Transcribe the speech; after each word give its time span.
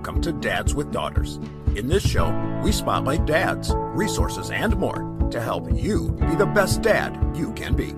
Welcome 0.00 0.22
to 0.22 0.32
Dads 0.32 0.74
with 0.74 0.90
Daughters. 0.92 1.36
In 1.76 1.86
this 1.86 2.02
show, 2.02 2.30
we 2.64 2.72
spotlight 2.72 3.26
dads, 3.26 3.70
resources, 3.76 4.50
and 4.50 4.74
more 4.78 5.28
to 5.30 5.42
help 5.42 5.70
you 5.74 6.12
be 6.12 6.36
the 6.36 6.46
best 6.46 6.80
dad 6.80 7.18
you 7.36 7.52
can 7.52 7.76
be. 7.76 7.92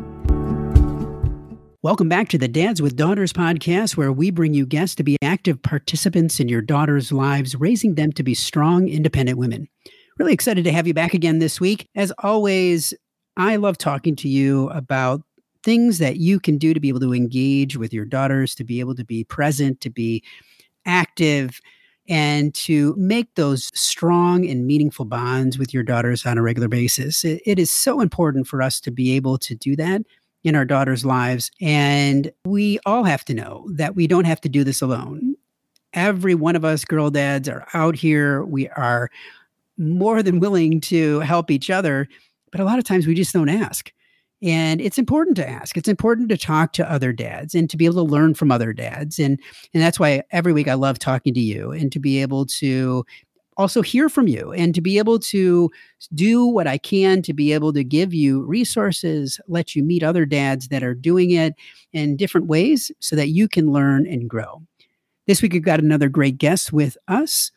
Welcome 1.81 2.09
back 2.09 2.29
to 2.31 2.39
the 2.39 2.49
Dads 2.49 2.83
with 2.83 2.97
Daughters 2.97 3.33
podcast, 3.33 3.97
where 3.97 4.11
we 4.11 4.33
bring 4.33 4.53
you 4.53 4.67
guests 4.67 4.97
to 4.97 5.05
be 5.05 5.17
active 5.23 5.63
participants 5.63 6.41
in 6.41 6.49
your 6.49 6.61
daughters' 6.61 7.13
lives, 7.13 7.55
raising 7.55 7.95
them 7.95 8.11
to 8.15 8.25
be 8.25 8.35
strong, 8.35 8.89
independent 8.89 9.39
women. 9.39 9.69
Really 10.19 10.33
excited 10.33 10.65
to 10.65 10.73
have 10.73 10.89
you 10.89 10.95
back 10.95 11.15
again 11.15 11.39
this 11.39 11.61
week. 11.61 11.89
As 11.95 12.13
always, 12.19 12.93
I 13.37 13.55
love 13.55 13.79
talking 13.79 14.17
to 14.17 14.29
you 14.29 14.69
about 14.71 15.23
things 15.63 15.99
that 15.99 16.17
you 16.17 16.41
can 16.41 16.59
do 16.59 16.75
to 16.75 16.81
be 16.81 16.89
able 16.89 16.99
to 16.99 17.15
engage 17.15 17.77
with 17.77 17.93
your 17.93 18.07
daughters, 18.07 18.57
to 18.57 18.65
be 18.65 18.81
able 18.81 18.97
to 18.97 19.05
be 19.05 19.23
present, 19.23 19.81
to 19.83 19.89
be 19.89 20.25
active, 20.85 21.61
and 22.09 22.53
to 22.55 22.95
make 22.97 23.35
those 23.37 23.71
strong 23.75 24.49
and 24.49 24.67
meaningful 24.67 25.05
bonds 25.05 25.59
with 25.59 25.73
your 25.73 25.83
daughters 25.83 26.27
on 26.27 26.39
a 26.39 26.43
regular 26.43 26.69
basis. 26.69 27.25
it, 27.25 27.41
it 27.47 27.59
is 27.59 27.71
so 27.71 28.01
important 28.01 28.47
for 28.47 28.61
us 28.61 28.81
to 28.81 28.91
be 28.91 29.15
able 29.15 29.39
to 29.39 29.55
do 29.55 29.77
that 29.77 30.03
in 30.45 30.57
our 30.57 30.65
daughters' 30.65 31.05
lives. 31.05 31.51
And 31.61 32.33
we 32.45 32.79
all 32.85 33.05
have 33.05 33.25
to 33.27 33.35
know 33.35 33.67
that 33.75 33.95
we 33.95 34.07
don't 34.07 34.25
have 34.25 34.41
to 34.43 34.49
do 34.49 34.65
this 34.65 34.83
alone. 34.83 35.37
Every 35.93 36.35
one 36.35 36.57
of 36.57 36.65
us 36.65 36.85
girl 36.85 37.11
dads 37.11 37.49
are 37.49 37.67
out 37.75 37.95
here. 37.95 38.45
We 38.45 38.69
are 38.71 39.11
more 39.79 40.23
than 40.23 40.41
willing 40.41 40.81
to 40.81 41.21
help 41.21 41.51
each 41.51 41.71
other, 41.71 42.09
but 42.51 42.61
a 42.61 42.65
lot 42.65 42.79
of 42.79 42.85
times 42.85 43.07
we 43.07 43.15
just 43.15 43.33
don't 43.33 43.49
ask. 43.49 43.93
And 44.43 44.81
it's 44.81 44.99
important 44.99 45.37
to 45.37 45.49
ask. 45.49 45.77
It's 45.77 45.89
important 45.89 46.29
to 46.31 46.37
talk 46.37 46.73
to 46.75 46.91
other 46.91 47.13
dads 47.13 47.55
and 47.55 47.71
to 47.71 47.77
be 47.77 47.85
able 47.85 48.05
to 48.05 48.11
learn 48.11 48.35
from 48.35 48.51
other 48.51 48.73
dads. 48.73 49.19
And 49.19 49.39
and 49.73 49.83
that's 49.83 50.01
why 50.01 50.23
every 50.33 50.53
week 50.53 50.69
I 50.69 50.75
love 50.75 50.99
talking 50.99 51.33
to 51.35 51.41
you 51.41 51.71
and 51.71 51.93
to 51.93 52.01
be 52.01 52.21
able 52.21 52.47
to 52.47 53.05
also 53.57 53.83
hear 53.83 54.09
from 54.09 54.27
you 54.27 54.53
and 54.53 54.75
to 54.75 54.81
be 54.81 54.99
able 54.99 55.19
to 55.19 55.71
do 56.15 56.47
what 56.47 56.67
I 56.67 56.79
can 56.79 57.23
to 57.23 57.35
be 57.35 57.53
able 57.53 57.73
to 57.75 57.85
give 57.85 58.15
you 58.15 58.43
resources, 58.43 59.39
let 59.47 59.77
you 59.77 59.83
meet 59.83 60.03
other 60.03 60.25
dads 60.25 60.69
that 60.69 60.83
are 60.83 60.95
doing 60.95 61.33
it 61.33 61.55
in 61.93 62.17
different 62.17 62.47
ways 62.47 62.91
so 62.99 63.15
that 63.17 63.29
you 63.29 63.49
can 63.49 63.71
learn 63.71 64.07
and 64.07 64.29
grow. 64.29 64.63
This 65.27 65.41
week, 65.41 65.53
we've 65.53 65.63
got 65.63 65.81
another 65.81 66.09
great 66.09 66.39
guest 66.39 66.73
with 66.73 66.97
us. 67.07 67.53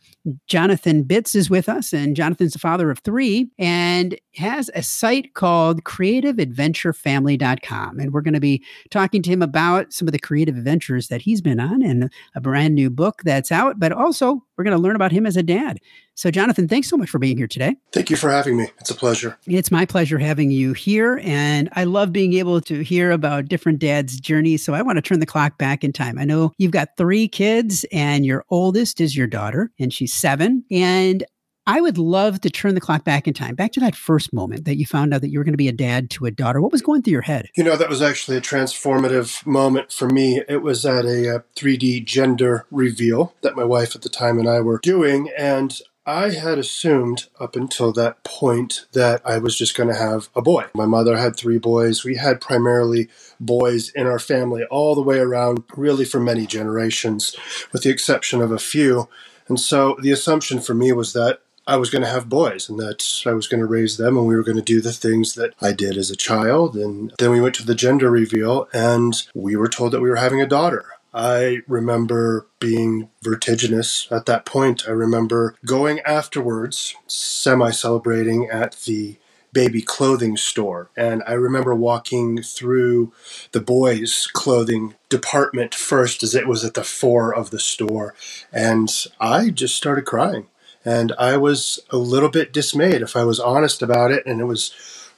Jonathan 0.47 1.03
Bitz 1.03 1.35
is 1.35 1.49
with 1.49 1.67
us, 1.69 1.93
and 1.93 2.15
Jonathan's 2.15 2.53
the 2.53 2.59
father 2.59 2.89
of 2.89 2.99
three 2.99 3.49
and 3.59 4.17
has 4.35 4.71
a 4.73 4.81
site 4.81 5.33
called 5.33 5.83
creativeadventurefamily.com. 5.83 7.99
And 7.99 8.13
we're 8.13 8.21
going 8.21 8.33
to 8.33 8.39
be 8.39 8.63
talking 8.89 9.21
to 9.21 9.29
him 9.29 9.41
about 9.41 9.93
some 9.93 10.07
of 10.07 10.11
the 10.11 10.19
creative 10.19 10.57
adventures 10.57 11.07
that 11.09 11.21
he's 11.21 11.41
been 11.41 11.59
on 11.59 11.81
and 11.81 12.09
a 12.35 12.41
brand 12.41 12.75
new 12.75 12.89
book 12.89 13.21
that's 13.23 13.51
out, 13.51 13.79
but 13.79 13.91
also 13.91 14.43
we're 14.57 14.63
going 14.63 14.75
to 14.75 14.81
learn 14.81 14.95
about 14.95 15.11
him 15.11 15.25
as 15.25 15.37
a 15.37 15.43
dad. 15.43 15.79
So, 16.13 16.31
Jonathan, 16.31 16.67
thanks 16.67 16.87
so 16.87 16.95
much 16.95 17.09
for 17.09 17.19
being 17.19 17.37
here 17.37 17.47
today. 17.47 17.75
Thank 17.91 18.09
you 18.09 18.15
for 18.15 18.31
having 18.31 18.57
me. 18.57 18.69
It's 18.79 18.89
a 18.89 18.95
pleasure. 18.95 19.37
It's 19.47 19.71
my 19.71 19.85
pleasure 19.85 20.17
having 20.17 20.51
you 20.51 20.73
here. 20.73 21.19
And 21.23 21.69
I 21.73 21.83
love 21.83 22.13
being 22.13 22.33
able 22.33 22.61
to 22.61 22.81
hear 22.81 23.11
about 23.11 23.45
different 23.45 23.79
dads' 23.79 24.19
journeys. 24.19 24.63
So, 24.63 24.73
I 24.73 24.81
want 24.81 24.97
to 24.97 25.01
turn 25.01 25.19
the 25.19 25.25
clock 25.25 25.57
back 25.57 25.83
in 25.83 25.91
time. 25.91 26.17
I 26.17 26.23
know 26.23 26.53
you've 26.57 26.71
got 26.71 26.97
three 26.97 27.27
kids, 27.27 27.85
and 27.91 28.25
your 28.25 28.45
oldest 28.49 29.01
is 29.01 29.15
your 29.15 29.27
daughter, 29.27 29.71
and 29.79 29.93
she's 29.93 30.13
seven. 30.13 30.63
And 30.71 31.25
I 31.67 31.81
would 31.81 31.97
love 31.97 32.41
to 32.41 32.49
turn 32.52 32.75
the 32.75 32.81
clock 32.81 33.03
back 33.03 33.27
in 33.27 33.33
time, 33.33 33.55
back 33.55 33.71
to 33.71 33.80
that 33.80 33.95
first 33.95 34.31
moment 34.31 34.66
that 34.66 34.77
you 34.77 34.85
found 34.85 35.13
out 35.13 35.21
that 35.21 35.30
you 35.30 35.39
were 35.39 35.44
going 35.44 35.53
to 35.53 35.58
be 35.58 35.67
a 35.67 35.72
dad 35.73 36.11
to 36.11 36.27
a 36.27 36.31
daughter. 36.31 36.61
What 36.61 36.72
was 36.72 36.83
going 36.83 37.02
through 37.02 37.13
your 37.13 37.22
head? 37.23 37.49
You 37.55 37.63
know, 37.63 37.75
that 37.75 37.89
was 37.89 38.03
actually 38.03 38.38
a 38.38 38.41
transformative 38.41 39.44
moment 39.47 39.91
for 39.91 40.07
me. 40.07 40.44
It 40.47 40.61
was 40.61 40.85
at 40.85 41.05
a, 41.05 41.27
uh, 41.27 41.39
a 41.39 41.44
3D 41.59 42.05
gender 42.05 42.67
reveal 42.69 43.33
that 43.41 43.55
my 43.55 43.63
wife 43.63 43.95
at 43.95 44.03
the 44.03 44.09
time 44.09 44.38
and 44.38 44.47
I 44.47 44.59
were 44.59 44.80
doing. 44.83 45.31
And 45.35 45.80
I 46.06 46.29
had 46.29 46.59
assumed 46.59 47.25
up 47.39 47.56
until 47.56 47.91
that 47.94 48.23
point 48.23 48.85
that 48.94 49.23
I 49.25 49.39
was 49.39 49.57
just 49.57 49.75
going 49.75 49.89
to 49.89 49.95
have 49.95 50.29
a 50.35 50.44
boy. 50.44 50.66
My 50.75 50.85
mother 50.85 51.18
had 51.18 51.35
three 51.35 51.57
boys. 51.57 52.03
We 52.03 52.18
had 52.18 52.39
primarily 52.39 53.09
boys 53.39 53.89
in 53.89 54.06
our 54.06 54.19
family 54.19 54.66
all 54.66 54.94
the 54.94 55.01
way 55.01 55.18
around, 55.18 55.63
really 55.75 56.06
for 56.06 56.19
many 56.19 56.45
generations, 56.45 57.35
with 57.73 57.81
the 57.81 57.89
exception 57.89 58.39
of 58.39 58.51
a 58.51 58.59
few. 58.59 59.09
And 59.47 59.59
so 59.59 59.97
the 60.00 60.12
assumption 60.12 60.59
for 60.59 60.75
me 60.75 60.91
was 60.91 61.13
that 61.13 61.39
I 61.67 61.77
was 61.77 61.89
going 61.89 62.03
to 62.03 62.09
have 62.09 62.29
boys 62.29 62.69
and 62.69 62.79
that 62.79 63.23
I 63.25 63.33
was 63.33 63.47
going 63.47 63.59
to 63.59 63.65
raise 63.65 63.97
them 63.97 64.17
and 64.17 64.27
we 64.27 64.35
were 64.35 64.43
going 64.43 64.57
to 64.57 64.63
do 64.63 64.81
the 64.81 64.93
things 64.93 65.33
that 65.33 65.53
I 65.61 65.71
did 65.71 65.97
as 65.97 66.11
a 66.11 66.15
child. 66.15 66.75
And 66.75 67.13
then 67.17 67.31
we 67.31 67.41
went 67.41 67.55
to 67.55 67.65
the 67.65 67.75
gender 67.75 68.11
reveal 68.11 68.69
and 68.71 69.13
we 69.33 69.55
were 69.55 69.67
told 69.67 69.91
that 69.91 70.01
we 70.01 70.09
were 70.09 70.17
having 70.17 70.41
a 70.41 70.47
daughter. 70.47 70.85
I 71.13 71.59
remember 71.67 72.45
being 72.59 73.09
vertiginous 73.23 74.07
at 74.11 74.25
that 74.25 74.45
point. 74.45 74.83
I 74.87 74.91
remember 74.91 75.55
going 75.65 76.01
afterwards, 76.01 76.93
semi 77.07 77.71
celebrating 77.71 78.49
at 78.49 78.73
the 78.85 79.17
baby 79.53 79.81
clothing 79.81 80.35
store. 80.35 80.89
And 80.97 81.23
I 81.25 81.31
remember 81.33 81.73
walking 81.73 82.41
through 82.41 83.13
the 83.53 83.61
boys' 83.61 84.27
clothing 84.27 84.95
department 85.07 85.73
first 85.73 86.21
as 86.21 86.35
it 86.35 86.45
was 86.45 86.65
at 86.65 86.73
the 86.73 86.83
fore 86.83 87.33
of 87.33 87.51
the 87.51 87.59
store. 87.59 88.13
And 88.51 88.89
I 89.19 89.49
just 89.51 89.75
started 89.77 90.03
crying. 90.03 90.47
And 90.85 91.12
I 91.18 91.35
was 91.35 91.79
a 91.90 91.97
little 91.97 92.29
bit 92.29 92.53
dismayed, 92.53 93.01
if 93.01 93.16
I 93.16 93.23
was 93.23 93.40
honest 93.40 93.81
about 93.81 94.12
it. 94.12 94.25
And 94.25 94.40
it 94.40 94.46
was 94.46 94.72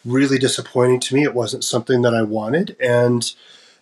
really 0.05 0.39
disappointing 0.39 1.01
to 1.01 1.15
me. 1.15 1.23
It 1.23 1.33
wasn't 1.33 1.65
something 1.65 2.01
that 2.03 2.15
I 2.15 2.21
wanted. 2.21 2.77
And 2.79 3.29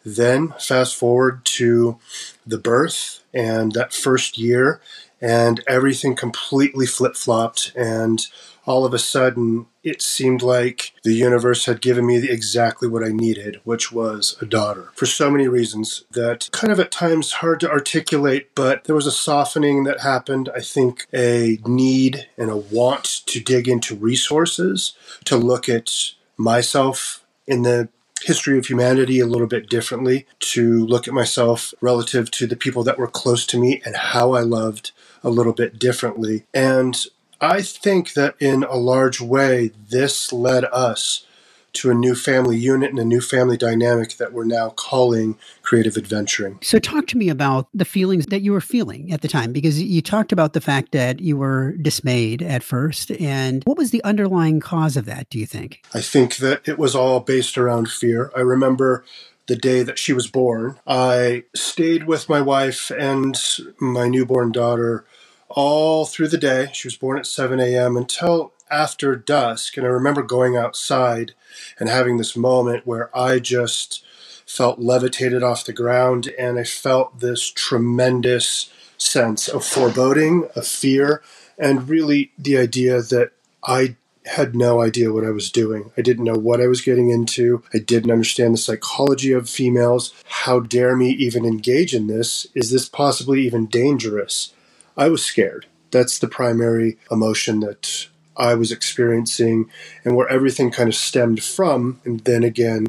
then 0.03 0.53
fast 0.59 0.95
forward 0.95 1.45
to 1.45 2.00
the 2.45 2.57
birth 2.57 3.22
and 3.34 3.74
that 3.74 3.94
first 3.94 4.38
year, 4.38 4.81
and 5.22 5.63
everything 5.68 6.16
completely 6.16 6.85
flip 6.85 7.16
flopped. 7.16 7.72
And 7.75 8.25
all 8.65 8.85
of 8.85 8.93
a 8.93 8.99
sudden, 8.99 9.67
it 9.83 10.01
seemed 10.01 10.41
like 10.41 10.93
the 11.03 11.13
universe 11.13 11.65
had 11.65 11.81
given 11.81 12.05
me 12.05 12.17
exactly 12.17 12.87
what 12.87 13.03
I 13.03 13.09
needed, 13.09 13.61
which 13.63 13.91
was 13.91 14.37
a 14.41 14.45
daughter. 14.45 14.89
For 14.95 15.05
so 15.05 15.29
many 15.29 15.47
reasons 15.47 16.05
that 16.11 16.49
kind 16.51 16.73
of 16.73 16.79
at 16.79 16.91
times 16.91 17.33
hard 17.33 17.59
to 17.61 17.69
articulate, 17.69 18.53
but 18.55 18.85
there 18.85 18.95
was 18.95 19.07
a 19.07 19.11
softening 19.11 19.83
that 19.83 20.01
happened. 20.01 20.49
I 20.55 20.61
think 20.61 21.05
a 21.13 21.59
need 21.65 22.27
and 22.37 22.49
a 22.49 22.57
want 22.57 23.21
to 23.27 23.39
dig 23.39 23.67
into 23.67 23.95
resources, 23.95 24.93
to 25.25 25.37
look 25.37 25.69
at 25.69 25.91
myself 26.37 27.23
in 27.47 27.61
the 27.61 27.89
history 28.23 28.57
of 28.57 28.65
humanity 28.65 29.19
a 29.19 29.27
little 29.27 29.47
bit 29.47 29.69
differently, 29.69 30.25
to 30.39 30.85
look 30.85 31.07
at 31.07 31.13
myself 31.13 31.73
relative 31.81 32.31
to 32.31 32.47
the 32.47 32.55
people 32.55 32.83
that 32.83 32.97
were 32.97 33.07
close 33.07 33.45
to 33.45 33.59
me 33.59 33.81
and 33.85 33.95
how 33.95 34.33
I 34.33 34.41
loved 34.41 34.91
a 35.23 35.29
little 35.29 35.53
bit 35.53 35.77
differently. 35.77 36.45
And 36.53 37.05
I 37.41 37.62
think 37.62 38.13
that 38.13 38.35
in 38.40 38.63
a 38.63 38.75
large 38.75 39.22
way, 39.22 39.72
this 39.90 40.31
led 40.31 40.66
us 40.66 41.25
to 41.73 41.91
a 41.91 41.94
new 41.94 42.16
family 42.16 42.57
unit 42.57 42.90
and 42.90 43.00
a 43.00 43.06
new 43.06 43.22
family 43.22 43.57
dynamic 43.57 44.18
that 44.18 44.34
we're 44.34 44.46
now 44.46 44.69
calling 44.69 45.38
creative 45.62 45.97
adventuring. 45.97 46.57
So, 46.62 46.79
talk 46.79 47.06
to 47.07 47.18
me 47.18 47.29
about 47.29 47.68
the 47.74 47.85
feelings 47.85 48.28
that 48.28 48.41
you 48.41 48.53
were 48.53 48.62
feeling 48.62 49.12
at 49.12 49.22
the 49.22 49.28
time, 49.28 49.51
because 49.51 49.81
you 49.81 50.01
talked 50.01 50.31
about 50.31 50.53
the 50.53 50.62
fact 50.62 50.94
that 50.94 51.19
you 51.19 51.38
were 51.38 51.74
dismayed 51.74 52.41
at 52.41 52.63
first. 52.63 53.12
And 53.12 53.63
what 53.66 53.78
was 53.78 53.91
the 53.91 54.03
underlying 54.03 54.59
cause 54.59 54.95
of 54.95 55.06
that, 55.06 55.29
do 55.29 55.38
you 55.38 55.45
think? 55.45 55.81
I 55.94 56.01
think 56.01 56.38
that 56.38 56.68
it 56.68 56.79
was 56.79 56.95
all 56.95 57.19
based 57.19 57.57
around 57.57 57.90
fear. 57.90 58.31
I 58.35 58.40
remember 58.40 59.03
the 59.47 59.56
day 59.56 59.84
that 59.84 60.00
she 60.00 60.13
was 60.13 60.28
born, 60.28 60.79
I 60.88 61.44
stayed 61.56 62.06
with 62.07 62.29
my 62.29 62.41
wife 62.41 62.90
and 62.90 63.40
my 63.79 64.07
newborn 64.07 64.51
daughter 64.51 65.06
all 65.55 66.05
through 66.05 66.27
the 66.27 66.38
day. 66.38 66.69
She 66.73 66.88
was 66.88 66.97
born 66.97 67.17
at 67.17 67.25
7 67.25 67.59
a.m. 67.59 67.97
until 67.97 68.53
after 68.69 69.16
dusk. 69.16 69.77
And 69.77 69.85
I 69.85 69.89
remember 69.89 70.21
going 70.21 70.55
outside 70.55 71.33
and 71.79 71.89
having 71.89 72.17
this 72.17 72.35
moment 72.35 72.85
where 72.85 73.16
I 73.17 73.39
just 73.39 74.03
felt 74.45 74.79
levitated 74.79 75.41
off 75.41 75.65
the 75.65 75.74
ground 75.74 76.27
and 76.38 76.59
I 76.59 76.63
felt 76.63 77.19
this 77.19 77.50
tremendous 77.50 78.69
sense 78.97 79.47
of 79.47 79.65
foreboding, 79.65 80.47
of 80.56 80.68
fear, 80.68 81.24
and 81.57 81.89
really 81.89 82.31
the 82.38 82.57
idea 82.57 83.01
that 83.01 83.31
I 83.63 83.95
had 84.25 84.56
no 84.56 84.81
idea 84.81 85.13
what 85.13 85.25
I 85.25 85.30
was 85.30 85.51
doing. 85.51 85.91
I 85.97 86.01
didn't 86.01 86.24
know 86.24 86.33
what 86.33 86.59
I 86.59 86.68
was 86.68 86.81
getting 86.81 87.09
into. 87.09 87.63
I 87.74 87.77
didn't 87.77 88.12
understand 88.12 88.53
the 88.53 88.59
psychology 88.59 89.31
of 89.31 89.50
females. 89.50 90.13
How 90.25 90.59
dare 90.59 90.95
me 90.95 91.12
even 91.12 91.45
engage 91.45 91.94
in 91.94 92.07
this? 92.07 92.47
Is 92.56 92.71
this 92.71 92.89
possibly 92.89 93.41
even 93.45 93.68
dangerous? 93.68 94.51
I 94.97 95.09
was 95.09 95.25
scared. 95.25 95.65
That's 95.92 96.19
the 96.19 96.27
primary 96.27 96.97
emotion 97.12 97.59
that 97.62 98.07
I 98.38 98.53
was 98.56 98.71
experiencing, 98.71 99.69
and 100.03 100.15
where 100.15 100.27
everything 100.27 100.71
kind 100.71 100.89
of 100.89 100.95
stemmed 100.95 101.44
from, 101.44 102.01
and 102.03 102.19
then 102.21 102.44
again 102.44 102.88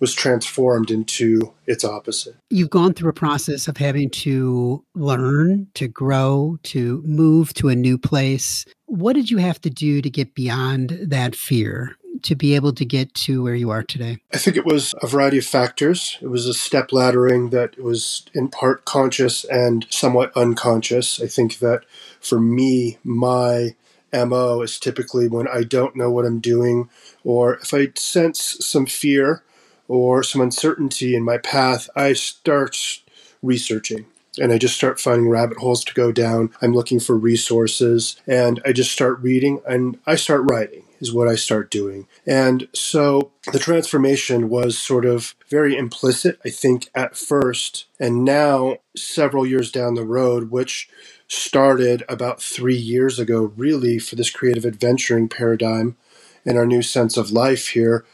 was 0.00 0.12
transformed 0.12 0.90
into 0.90 1.52
its 1.66 1.84
opposite. 1.84 2.36
You've 2.50 2.70
gone 2.70 2.94
through 2.94 3.10
a 3.10 3.14
process 3.14 3.68
of 3.68 3.76
having 3.76 4.10
to 4.10 4.84
learn, 4.94 5.68
to 5.74 5.88
grow, 5.88 6.58
to 6.64 7.02
move 7.06 7.54
to 7.54 7.68
a 7.68 7.76
new 7.76 7.96
place. 7.96 8.66
What 8.86 9.14
did 9.14 9.30
you 9.30 9.38
have 9.38 9.60
to 9.62 9.70
do 9.70 10.02
to 10.02 10.10
get 10.10 10.34
beyond 10.34 10.98
that 11.02 11.34
fear? 11.34 11.96
To 12.24 12.34
be 12.34 12.54
able 12.54 12.72
to 12.72 12.84
get 12.84 13.14
to 13.14 13.42
where 13.42 13.54
you 13.54 13.70
are 13.70 13.82
today? 13.82 14.18
I 14.32 14.38
think 14.38 14.56
it 14.56 14.66
was 14.66 14.94
a 15.00 15.06
variety 15.06 15.38
of 15.38 15.44
factors. 15.44 16.18
It 16.20 16.28
was 16.28 16.46
a 16.46 16.54
step 16.54 16.88
laddering 16.88 17.50
that 17.50 17.78
was 17.78 18.26
in 18.34 18.48
part 18.48 18.84
conscious 18.84 19.44
and 19.44 19.86
somewhat 19.90 20.36
unconscious. 20.36 21.20
I 21.20 21.26
think 21.26 21.58
that 21.60 21.84
for 22.20 22.40
me, 22.40 22.98
my 23.04 23.76
MO 24.12 24.62
is 24.62 24.78
typically 24.78 25.28
when 25.28 25.48
I 25.48 25.64
don't 25.64 25.96
know 25.96 26.10
what 26.10 26.24
I'm 26.24 26.40
doing, 26.40 26.88
or 27.24 27.56
if 27.56 27.74
I 27.74 27.88
sense 27.94 28.56
some 28.60 28.86
fear 28.86 29.42
or 29.88 30.22
some 30.22 30.40
uncertainty 30.40 31.14
in 31.14 31.24
my 31.24 31.38
path, 31.38 31.90
I 31.94 32.14
start 32.14 33.02
researching 33.42 34.06
and 34.38 34.52
I 34.52 34.58
just 34.58 34.74
start 34.74 35.00
finding 35.00 35.28
rabbit 35.28 35.58
holes 35.58 35.84
to 35.84 35.94
go 35.94 36.10
down. 36.10 36.50
I'm 36.62 36.72
looking 36.72 37.00
for 37.00 37.16
resources 37.16 38.20
and 38.26 38.60
I 38.64 38.72
just 38.72 38.92
start 38.92 39.20
reading 39.20 39.60
and 39.66 39.98
I 40.06 40.16
start 40.16 40.50
writing 40.50 40.83
is 41.00 41.12
what 41.12 41.28
I 41.28 41.34
start 41.34 41.70
doing. 41.70 42.06
And 42.26 42.68
so 42.74 43.32
the 43.52 43.58
transformation 43.58 44.48
was 44.48 44.78
sort 44.78 45.04
of 45.04 45.34
very 45.48 45.76
implicit, 45.76 46.38
I 46.44 46.50
think, 46.50 46.90
at 46.94 47.16
first. 47.16 47.86
And 48.00 48.24
now, 48.24 48.78
several 48.96 49.46
years 49.46 49.70
down 49.72 49.94
the 49.94 50.04
road, 50.04 50.50
which 50.50 50.88
started 51.28 52.04
about 52.08 52.42
three 52.42 52.76
years 52.76 53.18
ago, 53.18 53.52
really, 53.56 53.98
for 53.98 54.16
this 54.16 54.30
creative 54.30 54.64
adventuring 54.64 55.28
paradigm 55.28 55.96
and 56.44 56.58
our 56.58 56.66
new 56.66 56.82
sense 56.82 57.16
of 57.16 57.30
life 57.32 57.68
here. 57.68 58.04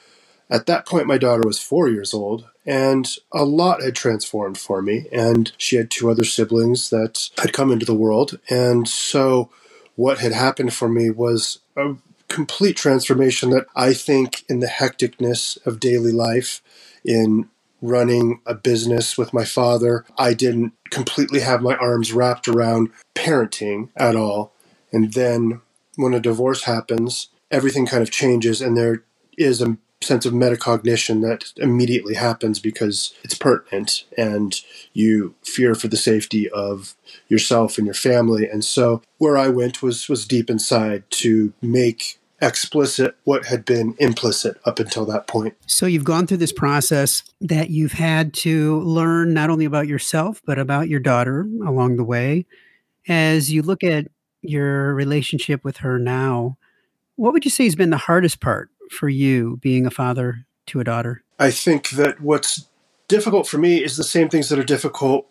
At 0.51 0.67
that 0.67 0.87
point, 0.87 1.07
my 1.07 1.19
daughter 1.19 1.43
was 1.47 1.61
four 1.61 1.89
years 1.89 2.13
old, 2.13 2.47
and 2.67 3.09
a 3.33 3.45
lot 3.45 3.83
had 3.83 3.95
transformed 3.95 4.59
for 4.59 4.83
me. 4.83 5.07
And 5.13 5.53
she 5.57 5.77
had 5.77 5.91
two 5.91 6.11
other 6.11 6.25
siblings 6.25 6.91
that 6.91 7.31
had 7.39 7.53
come 7.53 7.71
into 7.71 7.87
the 7.87 7.95
world. 7.95 8.39
And 8.49 8.89
so, 8.89 9.51
what 9.97 10.19
had 10.19 10.33
happened 10.33 10.73
for 10.73 10.89
me 10.89 11.11
was 11.11 11.61
a 11.77 11.95
complete 12.31 12.77
transformation 12.77 13.51
that 13.51 13.67
I 13.77 13.93
think, 13.93 14.45
in 14.49 14.61
the 14.61 14.69
hecticness 14.69 15.59
of 15.67 15.81
daily 15.81 16.13
life, 16.13 16.63
in 17.05 17.51
running 17.83 18.41
a 18.47 18.55
business 18.55 19.19
with 19.19 19.35
my 19.35 19.45
father, 19.45 20.05
I 20.17 20.33
didn't 20.35 20.73
completely 20.91 21.41
have 21.41 21.61
my 21.61 21.75
arms 21.77 22.13
wrapped 22.13 22.47
around 22.47 22.91
parenting 23.15 23.89
at 23.97 24.17
all. 24.17 24.53
And 24.93 25.13
then 25.15 25.61
when 25.97 26.15
a 26.15 26.21
divorce 26.21 26.65
happens, 26.65 27.29
everything 27.51 27.87
kind 27.87 28.03
of 28.03 28.11
changes, 28.11 28.63
and 28.63 28.77
there 28.77 29.03
is 29.37 29.61
a 29.61 29.77
sense 30.03 30.25
of 30.25 30.33
metacognition 30.33 31.21
that 31.23 31.53
immediately 31.57 32.15
happens 32.15 32.59
because 32.59 33.13
it's 33.23 33.35
pertinent 33.35 34.05
and 34.17 34.63
you 34.95 35.35
fear 35.43 35.75
for 35.75 35.89
the 35.89 35.97
safety 35.97 36.49
of 36.51 36.95
yourself 37.29 37.77
and 37.77 37.87
your 37.87 37.95
family. 37.95 38.49
And 38.49 38.65
so 38.65 39.03
where 39.19 39.37
I 39.37 39.49
went 39.49 39.83
was 39.83 40.09
was 40.09 40.27
deep 40.27 40.49
inside 40.49 41.05
to 41.11 41.53
make 41.61 42.20
explicit 42.41 43.17
what 43.25 43.47
had 43.47 43.65
been 43.65 43.95
implicit 43.99 44.59
up 44.65 44.79
until 44.79 45.05
that 45.07 45.27
point. 45.27 45.55
So 45.67 45.87
you've 45.87 46.05
gone 46.05 46.27
through 46.27 46.39
this 46.39 46.53
process 46.53 47.23
that 47.41 47.71
you've 47.71 47.93
had 47.93 48.33
to 48.35 48.81
learn 48.81 49.35
not 49.35 49.51
only 49.51 49.65
about 49.65 49.87
yourself 49.87 50.41
but 50.45 50.59
about 50.59 50.89
your 50.89 51.01
daughter 51.01 51.47
along 51.67 51.97
the 51.97 52.05
way. 52.05 52.47
As 53.09 53.53
you 53.53 53.63
look 53.63 53.83
at 53.85 54.09
your 54.43 54.95
relationship 54.95 55.65
with 55.65 55.79
her 55.79 55.99
now, 55.99 56.57
what 57.17 57.33
would 57.33 57.45
you 57.45 57.51
say 57.51 57.65
has 57.65 57.77
been 57.77 57.91
the 57.91 57.97
hardest 57.97 58.41
part 58.41 58.71
for 58.91 59.09
you 59.09 59.59
being 59.61 59.87
a 59.87 59.91
father 59.91 60.47
to 60.67 60.81
a 60.81 60.85
daughter? 60.85 61.23
I 61.39 61.51
think 61.51 61.91
that 61.91 62.21
what's 62.21 62.67
difficult 63.09 63.47
for 63.47 63.59
me 63.59 63.83
is 63.83 63.97
the 63.97 64.05
same 64.05 64.29
things 64.29 64.49
that 64.49 64.59
are 64.59 64.65
difficult 64.65 65.27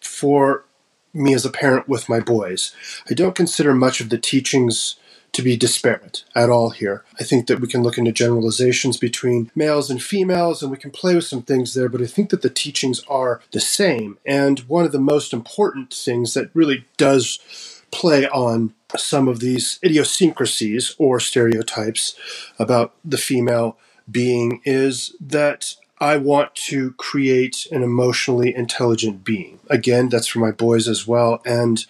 for 0.00 0.64
me 1.12 1.34
as 1.34 1.44
a 1.44 1.50
parent 1.50 1.88
with 1.88 2.08
my 2.08 2.20
boys. 2.20 2.74
I 3.08 3.14
don't 3.14 3.34
consider 3.34 3.74
much 3.74 4.00
of 4.00 4.10
the 4.10 4.18
teachings 4.18 4.96
to 5.32 5.42
be 5.42 5.56
disparate 5.56 6.24
at 6.34 6.50
all 6.50 6.70
here. 6.70 7.04
I 7.18 7.24
think 7.24 7.46
that 7.46 7.60
we 7.60 7.68
can 7.68 7.82
look 7.82 7.98
into 7.98 8.12
generalizations 8.12 8.96
between 8.96 9.50
males 9.54 9.90
and 9.90 10.02
females 10.02 10.62
and 10.62 10.70
we 10.70 10.76
can 10.76 10.90
play 10.90 11.14
with 11.14 11.24
some 11.24 11.42
things 11.42 11.74
there, 11.74 11.88
but 11.88 12.02
I 12.02 12.06
think 12.06 12.30
that 12.30 12.42
the 12.42 12.50
teachings 12.50 13.02
are 13.08 13.40
the 13.52 13.60
same. 13.60 14.18
And 14.26 14.60
one 14.60 14.84
of 14.84 14.92
the 14.92 14.98
most 14.98 15.32
important 15.32 15.92
things 15.92 16.34
that 16.34 16.50
really 16.54 16.84
does 16.96 17.38
play 17.90 18.28
on 18.28 18.74
some 18.96 19.28
of 19.28 19.40
these 19.40 19.78
idiosyncrasies 19.84 20.94
or 20.98 21.20
stereotypes 21.20 22.16
about 22.58 22.94
the 23.04 23.18
female 23.18 23.76
being 24.10 24.60
is 24.64 25.14
that 25.20 25.74
I 26.00 26.16
want 26.16 26.54
to 26.56 26.92
create 26.92 27.66
an 27.70 27.82
emotionally 27.82 28.54
intelligent 28.54 29.22
being. 29.22 29.60
Again, 29.68 30.08
that's 30.08 30.28
for 30.28 30.38
my 30.38 30.50
boys 30.50 30.88
as 30.88 31.06
well. 31.06 31.42
And 31.44 31.84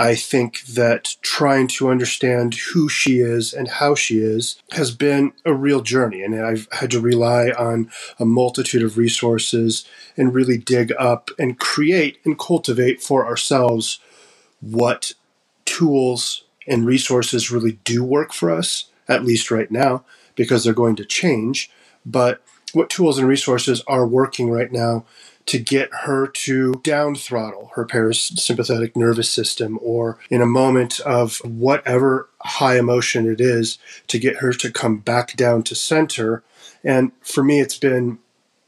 I 0.00 0.14
think 0.14 0.62
that 0.62 1.16
trying 1.20 1.68
to 1.68 1.90
understand 1.90 2.54
who 2.72 2.88
she 2.88 3.20
is 3.20 3.52
and 3.52 3.68
how 3.68 3.94
she 3.94 4.16
is 4.16 4.56
has 4.72 4.92
been 4.92 5.34
a 5.44 5.52
real 5.52 5.82
journey. 5.82 6.22
And 6.22 6.34
I've 6.34 6.66
had 6.72 6.90
to 6.92 7.00
rely 7.00 7.50
on 7.50 7.90
a 8.18 8.24
multitude 8.24 8.82
of 8.82 8.96
resources 8.96 9.84
and 10.16 10.32
really 10.34 10.56
dig 10.56 10.90
up 10.98 11.30
and 11.38 11.58
create 11.58 12.18
and 12.24 12.38
cultivate 12.38 13.02
for 13.02 13.26
ourselves 13.26 14.00
what 14.62 15.12
tools 15.66 16.44
and 16.66 16.86
resources 16.86 17.50
really 17.50 17.72
do 17.84 18.02
work 18.02 18.32
for 18.32 18.50
us, 18.50 18.86
at 19.06 19.22
least 19.22 19.50
right 19.50 19.70
now, 19.70 20.02
because 20.34 20.64
they're 20.64 20.72
going 20.72 20.96
to 20.96 21.04
change. 21.04 21.70
But 22.06 22.42
what 22.72 22.88
tools 22.88 23.18
and 23.18 23.28
resources 23.28 23.82
are 23.86 24.06
working 24.06 24.50
right 24.50 24.72
now 24.72 25.04
to 25.46 25.58
get 25.58 25.90
her 26.02 26.26
to 26.26 26.74
down 26.84 27.14
throttle 27.14 27.70
her 27.74 27.84
parasympathetic 27.84 28.94
nervous 28.94 29.30
system 29.30 29.78
or 29.82 30.18
in 30.28 30.40
a 30.40 30.46
moment 30.46 31.00
of 31.00 31.38
whatever 31.38 32.28
high 32.42 32.78
emotion 32.78 33.30
it 33.30 33.40
is 33.40 33.78
to 34.06 34.18
get 34.18 34.36
her 34.36 34.52
to 34.52 34.70
come 34.70 34.98
back 34.98 35.36
down 35.36 35.62
to 35.62 35.74
center. 35.74 36.42
And 36.84 37.12
for 37.20 37.42
me, 37.42 37.60
it's 37.60 37.78
been 37.78 38.18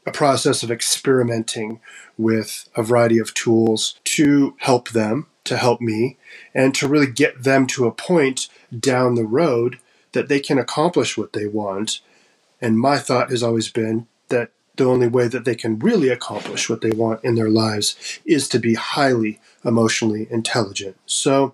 a 0.05 0.11
process 0.11 0.63
of 0.63 0.71
experimenting 0.71 1.79
with 2.17 2.69
a 2.75 2.83
variety 2.83 3.17
of 3.17 3.33
tools 3.33 3.99
to 4.03 4.55
help 4.59 4.89
them, 4.89 5.27
to 5.45 5.57
help 5.57 5.81
me, 5.81 6.17
and 6.53 6.75
to 6.75 6.87
really 6.87 7.11
get 7.11 7.43
them 7.43 7.67
to 7.67 7.85
a 7.85 7.91
point 7.91 8.47
down 8.77 9.15
the 9.15 9.25
road 9.25 9.79
that 10.11 10.27
they 10.27 10.39
can 10.39 10.57
accomplish 10.57 11.17
what 11.17 11.33
they 11.33 11.47
want. 11.47 12.01
And 12.61 12.79
my 12.79 12.97
thought 12.97 13.29
has 13.29 13.43
always 13.43 13.69
been 13.69 14.07
that 14.29 14.51
the 14.75 14.85
only 14.85 15.07
way 15.07 15.27
that 15.27 15.45
they 15.45 15.55
can 15.55 15.77
really 15.79 16.09
accomplish 16.09 16.69
what 16.69 16.81
they 16.81 16.91
want 16.91 17.23
in 17.23 17.35
their 17.35 17.49
lives 17.49 18.19
is 18.25 18.47
to 18.49 18.59
be 18.59 18.73
highly 18.73 19.39
emotionally 19.63 20.27
intelligent. 20.31 20.97
So 21.05 21.53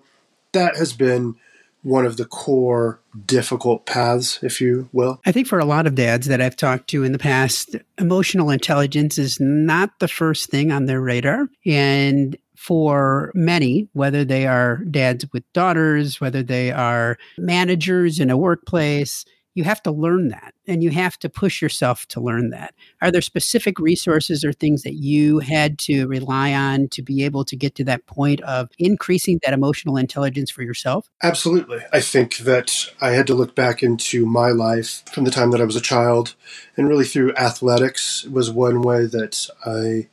that 0.52 0.76
has 0.76 0.92
been 0.92 1.36
one 1.82 2.04
of 2.04 2.16
the 2.16 2.24
core 2.24 3.00
difficult 3.26 3.86
paths, 3.86 4.38
if 4.42 4.60
you 4.60 4.88
will. 4.92 5.20
I 5.24 5.32
think 5.32 5.46
for 5.46 5.58
a 5.58 5.64
lot 5.64 5.86
of 5.86 5.94
dads 5.94 6.26
that 6.26 6.40
I've 6.40 6.56
talked 6.56 6.88
to 6.90 7.04
in 7.04 7.12
the 7.12 7.18
past, 7.18 7.76
emotional 7.98 8.50
intelligence 8.50 9.18
is 9.18 9.38
not 9.40 9.98
the 9.98 10.08
first 10.08 10.50
thing 10.50 10.72
on 10.72 10.86
their 10.86 11.00
radar. 11.00 11.48
And 11.64 12.36
for 12.56 13.32
many, 13.34 13.88
whether 13.94 14.24
they 14.24 14.46
are 14.46 14.78
dads 14.90 15.24
with 15.32 15.50
daughters, 15.54 16.20
whether 16.20 16.42
they 16.42 16.70
are 16.70 17.16
managers 17.38 18.20
in 18.20 18.28
a 18.28 18.36
workplace, 18.36 19.24
you 19.54 19.64
have 19.64 19.82
to 19.82 19.90
learn 19.90 20.28
that 20.28 20.54
and 20.66 20.82
you 20.82 20.90
have 20.90 21.18
to 21.18 21.28
push 21.28 21.60
yourself 21.60 22.06
to 22.06 22.20
learn 22.20 22.50
that. 22.50 22.74
Are 23.02 23.10
there 23.10 23.20
specific 23.20 23.78
resources 23.78 24.44
or 24.44 24.52
things 24.52 24.82
that 24.82 24.94
you 24.94 25.40
had 25.40 25.78
to 25.80 26.06
rely 26.06 26.52
on 26.52 26.88
to 26.88 27.02
be 27.02 27.24
able 27.24 27.44
to 27.44 27.56
get 27.56 27.74
to 27.76 27.84
that 27.84 28.06
point 28.06 28.40
of 28.42 28.70
increasing 28.78 29.40
that 29.44 29.52
emotional 29.52 29.96
intelligence 29.96 30.50
for 30.50 30.62
yourself? 30.62 31.10
Absolutely. 31.22 31.80
I 31.92 32.00
think 32.00 32.38
that 32.38 32.92
I 33.00 33.10
had 33.10 33.26
to 33.26 33.34
look 33.34 33.54
back 33.54 33.82
into 33.82 34.24
my 34.24 34.50
life 34.50 35.02
from 35.12 35.24
the 35.24 35.30
time 35.30 35.50
that 35.50 35.60
I 35.60 35.64
was 35.64 35.76
a 35.76 35.80
child 35.80 36.34
and 36.76 36.88
really 36.88 37.04
through 37.04 37.34
athletics 37.34 38.24
was 38.24 38.50
one 38.50 38.82
way 38.82 39.06
that 39.06 39.48
I 39.66 40.08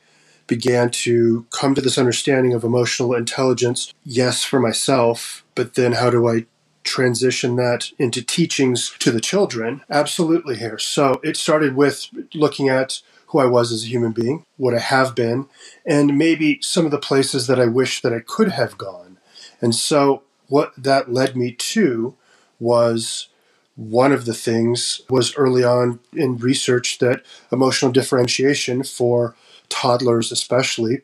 began 0.48 0.90
to 0.90 1.46
come 1.50 1.74
to 1.74 1.80
this 1.80 1.98
understanding 1.98 2.54
of 2.54 2.64
emotional 2.64 3.14
intelligence. 3.14 3.92
Yes, 4.02 4.42
for 4.42 4.58
myself, 4.58 5.44
but 5.54 5.74
then 5.74 5.92
how 5.92 6.10
do 6.10 6.26
I 6.26 6.46
transition 6.88 7.56
that 7.56 7.92
into 7.98 8.22
teachings 8.22 8.94
to 8.98 9.10
the 9.10 9.20
children? 9.20 9.82
Absolutely, 9.90 10.56
here. 10.56 10.78
So 10.78 11.20
it 11.22 11.36
started 11.36 11.76
with 11.76 12.08
looking 12.34 12.68
at 12.68 13.02
who 13.28 13.38
I 13.38 13.46
was 13.46 13.70
as 13.70 13.84
a 13.84 13.88
human 13.88 14.12
being, 14.12 14.46
what 14.56 14.74
I 14.74 14.78
have 14.78 15.14
been, 15.14 15.46
and 15.84 16.16
maybe 16.16 16.58
some 16.62 16.86
of 16.86 16.90
the 16.90 16.98
places 16.98 17.46
that 17.46 17.60
I 17.60 17.66
wish 17.66 18.00
that 18.00 18.12
I 18.12 18.20
could 18.20 18.52
have 18.52 18.78
gone. 18.78 19.18
And 19.60 19.74
so 19.74 20.22
what 20.48 20.72
that 20.78 21.12
led 21.12 21.36
me 21.36 21.52
to 21.52 22.14
was 22.58 23.28
one 23.76 24.12
of 24.12 24.24
the 24.24 24.34
things 24.34 25.02
was 25.08 25.36
early 25.36 25.62
on 25.62 26.00
in 26.12 26.38
research 26.38 26.98
that 26.98 27.22
emotional 27.52 27.92
differentiation 27.92 28.82
for 28.82 29.36
toddlers 29.68 30.32
especially 30.32 31.02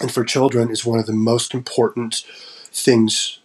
and 0.00 0.10
for 0.10 0.24
children 0.24 0.70
is 0.70 0.84
one 0.84 0.98
of 0.98 1.06
the 1.06 1.12
most 1.12 1.54
important 1.54 2.24
things 2.72 3.38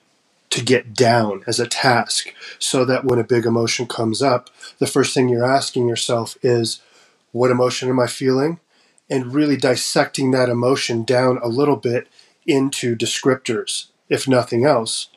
to 0.56 0.64
get 0.64 0.94
down 0.94 1.44
as 1.48 1.60
a 1.60 1.68
task 1.68 2.34
so 2.60 2.86
that 2.86 3.04
when 3.04 3.20
a 3.20 3.26
big 3.26 3.46
emotion 3.46 3.86
comes 3.86 4.22
up, 4.22 4.50
the 4.80 4.88
first 4.88 5.14
thing 5.14 5.28
you're 5.28 5.44
asking 5.44 5.86
yourself 5.86 6.38
is, 6.42 6.82
What 7.34 7.52
emotion 7.52 7.90
am 7.90 8.00
I 8.00 8.08
feeling? 8.08 8.62
And 9.10 9.34
really 9.34 9.58
dissecting 9.58 10.32
that 10.32 10.48
emotion 10.48 11.04
down 11.04 11.40
a 11.44 11.50
little 11.50 11.76
bit 11.76 12.08
into 12.48 12.96
descriptors, 12.96 13.88
if 14.08 14.30
nothing 14.30 14.66
else. 14.66 15.10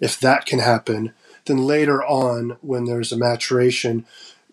If 0.00 0.18
that 0.18 0.46
can 0.46 0.58
happen, 0.58 1.14
then 1.44 1.58
later 1.58 2.04
on, 2.04 2.56
when 2.60 2.86
there's 2.86 3.12
a 3.12 3.16
maturation, 3.16 4.04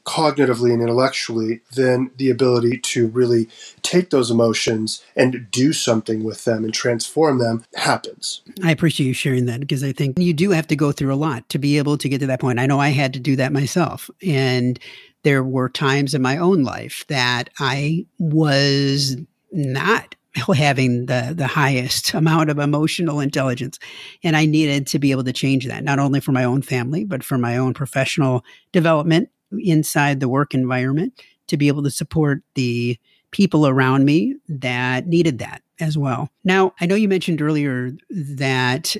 cognitively 0.05 0.73
and 0.73 0.81
intellectually, 0.81 1.61
then 1.73 2.11
the 2.17 2.29
ability 2.29 2.77
to 2.77 3.07
really 3.07 3.47
take 3.81 4.09
those 4.09 4.29
emotions 4.29 5.03
and 5.15 5.47
do 5.49 5.71
something 5.71 6.23
with 6.23 6.43
them 6.45 6.63
and 6.63 6.73
transform 6.73 7.39
them 7.39 7.65
happens. 7.75 8.41
I 8.63 8.71
appreciate 8.71 9.07
you 9.07 9.13
sharing 9.13 9.45
that 9.45 9.61
because 9.61 9.83
I 9.83 9.93
think 9.93 10.19
you 10.19 10.33
do 10.33 10.51
have 10.51 10.67
to 10.67 10.75
go 10.75 10.91
through 10.91 11.13
a 11.13 11.15
lot 11.15 11.47
to 11.49 11.57
be 11.57 11.77
able 11.77 11.97
to 11.97 12.09
get 12.09 12.19
to 12.19 12.27
that 12.27 12.41
point. 12.41 12.59
I 12.59 12.65
know 12.65 12.79
I 12.79 12.89
had 12.89 13.13
to 13.13 13.19
do 13.19 13.35
that 13.37 13.53
myself. 13.53 14.09
And 14.21 14.79
there 15.23 15.43
were 15.43 15.69
times 15.69 16.13
in 16.13 16.21
my 16.21 16.37
own 16.37 16.63
life 16.63 17.05
that 17.07 17.49
I 17.59 18.05
was 18.19 19.15
not 19.51 20.15
having 20.35 21.05
the 21.05 21.33
the 21.35 21.47
highest 21.47 22.13
amount 22.15 22.49
of 22.49 22.57
emotional 22.57 23.19
intelligence 23.19 23.77
and 24.23 24.35
i 24.35 24.45
needed 24.45 24.87
to 24.87 24.97
be 24.97 25.11
able 25.11 25.23
to 25.23 25.31
change 25.31 25.67
that 25.67 25.83
not 25.83 25.99
only 25.99 26.19
for 26.19 26.31
my 26.31 26.43
own 26.43 26.61
family 26.61 27.03
but 27.03 27.23
for 27.23 27.37
my 27.37 27.55
own 27.55 27.73
professional 27.73 28.43
development 28.71 29.29
inside 29.59 30.19
the 30.19 30.29
work 30.29 30.53
environment 30.53 31.13
to 31.47 31.57
be 31.57 31.67
able 31.67 31.83
to 31.83 31.91
support 31.91 32.41
the 32.55 32.97
people 33.31 33.67
around 33.67 34.05
me 34.05 34.35
that 34.47 35.07
needed 35.07 35.39
that 35.39 35.61
as 35.79 35.97
well 35.97 36.29
now 36.43 36.73
i 36.79 36.85
know 36.85 36.95
you 36.95 37.07
mentioned 37.07 37.41
earlier 37.41 37.91
that 38.09 38.95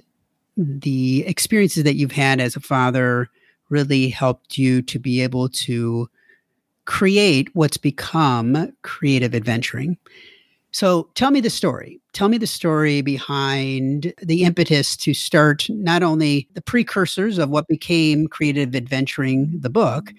the 0.58 1.26
experiences 1.28 1.84
that 1.84 1.96
you've 1.96 2.12
had 2.12 2.40
as 2.40 2.56
a 2.56 2.60
father 2.60 3.30
really 3.70 4.10
helped 4.10 4.58
you 4.58 4.82
to 4.82 5.00
be 5.00 5.22
able 5.22 5.50
to 5.50 6.10
create 6.86 7.48
what's 7.54 7.78
become 7.78 8.72
creative 8.82 9.34
adventuring 9.34 9.98
so 10.74 11.08
tell 11.14 11.30
me 11.30 11.40
the 11.40 11.52
story. 11.52 12.02
Tell 12.14 12.30
me 12.30 12.40
the 12.40 12.48
story 12.48 13.02
behind 13.02 14.12
the 14.24 14.44
impetus 14.44 14.98
to 14.98 15.14
start 15.14 15.68
not 15.70 16.02
only 16.02 16.50
the 16.56 16.64
precursors 16.64 17.38
of 17.38 17.52
what 17.52 17.68
became 17.68 18.28
Creative 18.28 18.76
Adventuring, 18.76 19.60
the 19.60 19.70
book, 19.70 20.12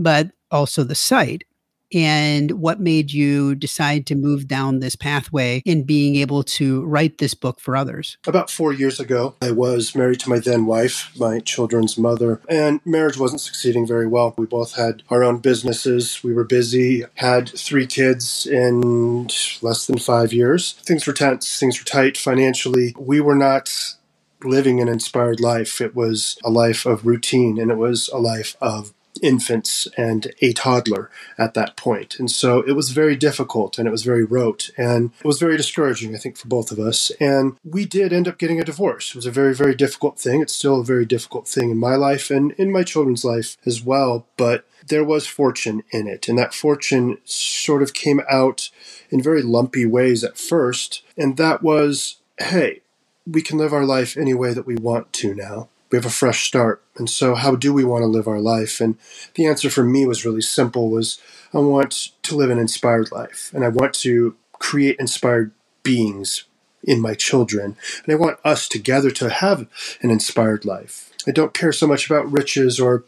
but 0.00 0.30
also 0.50 0.82
the 0.82 0.94
site 0.94 1.44
and 1.92 2.52
what 2.52 2.80
made 2.80 3.12
you 3.12 3.54
decide 3.54 4.06
to 4.06 4.14
move 4.14 4.46
down 4.46 4.78
this 4.78 4.96
pathway 4.96 5.62
in 5.64 5.82
being 5.82 6.16
able 6.16 6.42
to 6.42 6.84
write 6.84 7.18
this 7.18 7.34
book 7.34 7.60
for 7.60 7.76
others? 7.76 8.16
About 8.26 8.50
four 8.50 8.72
years 8.72 9.00
ago, 9.00 9.34
I 9.42 9.50
was 9.50 9.94
married 9.94 10.20
to 10.20 10.30
my 10.30 10.38
then 10.38 10.66
wife, 10.66 11.10
my 11.18 11.40
children's 11.40 11.98
mother, 11.98 12.40
and 12.48 12.80
marriage 12.84 13.18
wasn't 13.18 13.40
succeeding 13.40 13.86
very 13.86 14.06
well. 14.06 14.34
We 14.38 14.46
both 14.46 14.76
had 14.76 15.02
our 15.10 15.24
own 15.24 15.38
businesses. 15.38 16.22
We 16.22 16.32
were 16.32 16.44
busy, 16.44 17.04
had 17.14 17.48
three 17.48 17.86
kids 17.86 18.46
in 18.46 19.28
less 19.60 19.86
than 19.86 19.98
five 19.98 20.32
years. 20.32 20.72
Things 20.84 21.06
were 21.06 21.12
tense, 21.12 21.58
things 21.58 21.78
were 21.78 21.84
tight 21.84 22.16
financially. 22.16 22.94
We 22.98 23.20
were 23.20 23.34
not 23.34 23.96
living 24.44 24.80
an 24.80 24.88
inspired 24.88 25.40
life. 25.40 25.80
It 25.80 25.94
was 25.94 26.38
a 26.44 26.50
life 26.50 26.86
of 26.86 27.04
routine 27.04 27.58
and 27.58 27.70
it 27.70 27.76
was 27.76 28.08
a 28.08 28.18
life 28.18 28.56
of 28.60 28.94
infants 29.22 29.86
and 29.96 30.32
a 30.40 30.52
toddler 30.52 31.10
at 31.38 31.54
that 31.54 31.76
point. 31.76 32.18
And 32.18 32.30
so 32.30 32.62
it 32.62 32.72
was 32.72 32.90
very 32.90 33.16
difficult 33.16 33.78
and 33.78 33.86
it 33.86 33.90
was 33.90 34.02
very 34.02 34.24
rote 34.24 34.70
and 34.76 35.12
it 35.18 35.26
was 35.26 35.38
very 35.38 35.56
discouraging, 35.56 36.14
I 36.14 36.18
think, 36.18 36.36
for 36.36 36.48
both 36.48 36.70
of 36.70 36.78
us. 36.78 37.10
And 37.20 37.56
we 37.64 37.84
did 37.84 38.12
end 38.12 38.28
up 38.28 38.38
getting 38.38 38.60
a 38.60 38.64
divorce. 38.64 39.10
It 39.10 39.16
was 39.16 39.26
a 39.26 39.30
very, 39.30 39.54
very 39.54 39.74
difficult 39.74 40.18
thing. 40.18 40.40
It's 40.40 40.54
still 40.54 40.80
a 40.80 40.84
very 40.84 41.06
difficult 41.06 41.48
thing 41.48 41.70
in 41.70 41.78
my 41.78 41.96
life 41.96 42.30
and 42.30 42.52
in 42.52 42.72
my 42.72 42.82
children's 42.82 43.24
life 43.24 43.56
as 43.66 43.82
well. 43.82 44.26
But 44.36 44.66
there 44.88 45.04
was 45.04 45.26
fortune 45.26 45.82
in 45.90 46.06
it. 46.06 46.28
And 46.28 46.38
that 46.38 46.54
fortune 46.54 47.18
sort 47.24 47.82
of 47.82 47.92
came 47.92 48.20
out 48.30 48.70
in 49.10 49.22
very 49.22 49.42
lumpy 49.42 49.86
ways 49.86 50.24
at 50.24 50.38
first. 50.38 51.02
And 51.16 51.36
that 51.36 51.62
was 51.62 52.16
hey, 52.38 52.80
we 53.26 53.42
can 53.42 53.58
live 53.58 53.72
our 53.72 53.84
life 53.84 54.16
any 54.16 54.32
way 54.32 54.54
that 54.54 54.66
we 54.66 54.74
want 54.74 55.12
to 55.12 55.34
now 55.34 55.68
we 55.90 55.96
have 55.96 56.06
a 56.06 56.10
fresh 56.10 56.46
start. 56.46 56.82
And 56.96 57.08
so 57.08 57.34
how 57.34 57.56
do 57.56 57.72
we 57.72 57.84
want 57.84 58.02
to 58.02 58.06
live 58.06 58.28
our 58.28 58.40
life? 58.40 58.80
And 58.80 58.96
the 59.34 59.46
answer 59.46 59.70
for 59.70 59.84
me 59.84 60.06
was 60.06 60.24
really 60.24 60.42
simple 60.42 60.90
was 60.90 61.20
I 61.52 61.58
want 61.58 62.10
to 62.22 62.36
live 62.36 62.50
an 62.50 62.58
inspired 62.58 63.10
life 63.10 63.50
and 63.54 63.64
I 63.64 63.68
want 63.68 63.94
to 63.94 64.36
create 64.58 64.96
inspired 64.98 65.52
beings 65.82 66.44
in 66.82 67.00
my 67.00 67.14
children. 67.14 67.76
And 68.04 68.12
I 68.12 68.16
want 68.16 68.38
us 68.44 68.68
together 68.68 69.10
to 69.12 69.28
have 69.28 69.66
an 70.02 70.10
inspired 70.10 70.64
life. 70.64 71.12
I 71.26 71.32
don't 71.32 71.54
care 71.54 71.72
so 71.72 71.86
much 71.86 72.06
about 72.08 72.30
riches 72.30 72.80
or 72.80 73.04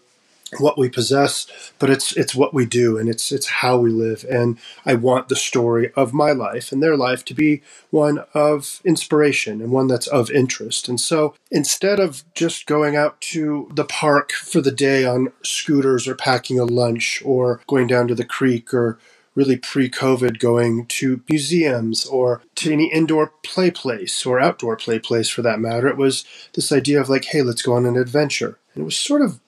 what 0.58 0.78
we 0.78 0.88
possess, 0.88 1.46
but 1.78 1.90
it's 1.90 2.16
it's 2.16 2.34
what 2.34 2.52
we 2.52 2.66
do 2.66 2.98
and 2.98 3.08
it's 3.08 3.32
it's 3.32 3.46
how 3.46 3.78
we 3.78 3.90
live. 3.90 4.24
And 4.28 4.58
I 4.84 4.94
want 4.94 5.28
the 5.28 5.36
story 5.36 5.92
of 5.96 6.12
my 6.12 6.32
life 6.32 6.72
and 6.72 6.82
their 6.82 6.96
life 6.96 7.24
to 7.26 7.34
be 7.34 7.62
one 7.90 8.24
of 8.34 8.80
inspiration 8.84 9.60
and 9.60 9.72
one 9.72 9.86
that's 9.86 10.06
of 10.06 10.30
interest. 10.30 10.88
And 10.88 11.00
so 11.00 11.34
instead 11.50 12.00
of 12.00 12.24
just 12.34 12.66
going 12.66 12.96
out 12.96 13.20
to 13.32 13.70
the 13.74 13.84
park 13.84 14.32
for 14.32 14.60
the 14.60 14.70
day 14.70 15.04
on 15.04 15.32
scooters 15.42 16.06
or 16.06 16.14
packing 16.14 16.58
a 16.58 16.64
lunch 16.64 17.22
or 17.24 17.60
going 17.66 17.86
down 17.86 18.08
to 18.08 18.14
the 18.14 18.24
creek 18.24 18.74
or 18.74 18.98
really 19.34 19.56
pre-COVID 19.56 20.38
going 20.38 20.84
to 20.86 21.22
museums 21.28 22.04
or 22.04 22.42
to 22.54 22.70
any 22.70 22.92
indoor 22.92 23.32
play 23.42 23.70
place 23.70 24.26
or 24.26 24.38
outdoor 24.38 24.76
play 24.76 24.98
place 24.98 25.28
for 25.28 25.40
that 25.42 25.58
matter. 25.58 25.88
It 25.88 25.96
was 25.96 26.24
this 26.52 26.70
idea 26.70 27.00
of 27.00 27.08
like, 27.08 27.24
hey, 27.24 27.42
let's 27.42 27.62
go 27.62 27.72
on 27.72 27.86
an 27.86 27.96
adventure. 27.96 28.58
And 28.74 28.82
it 28.82 28.84
was 28.84 28.96
sort 28.96 29.22
of 29.22 29.40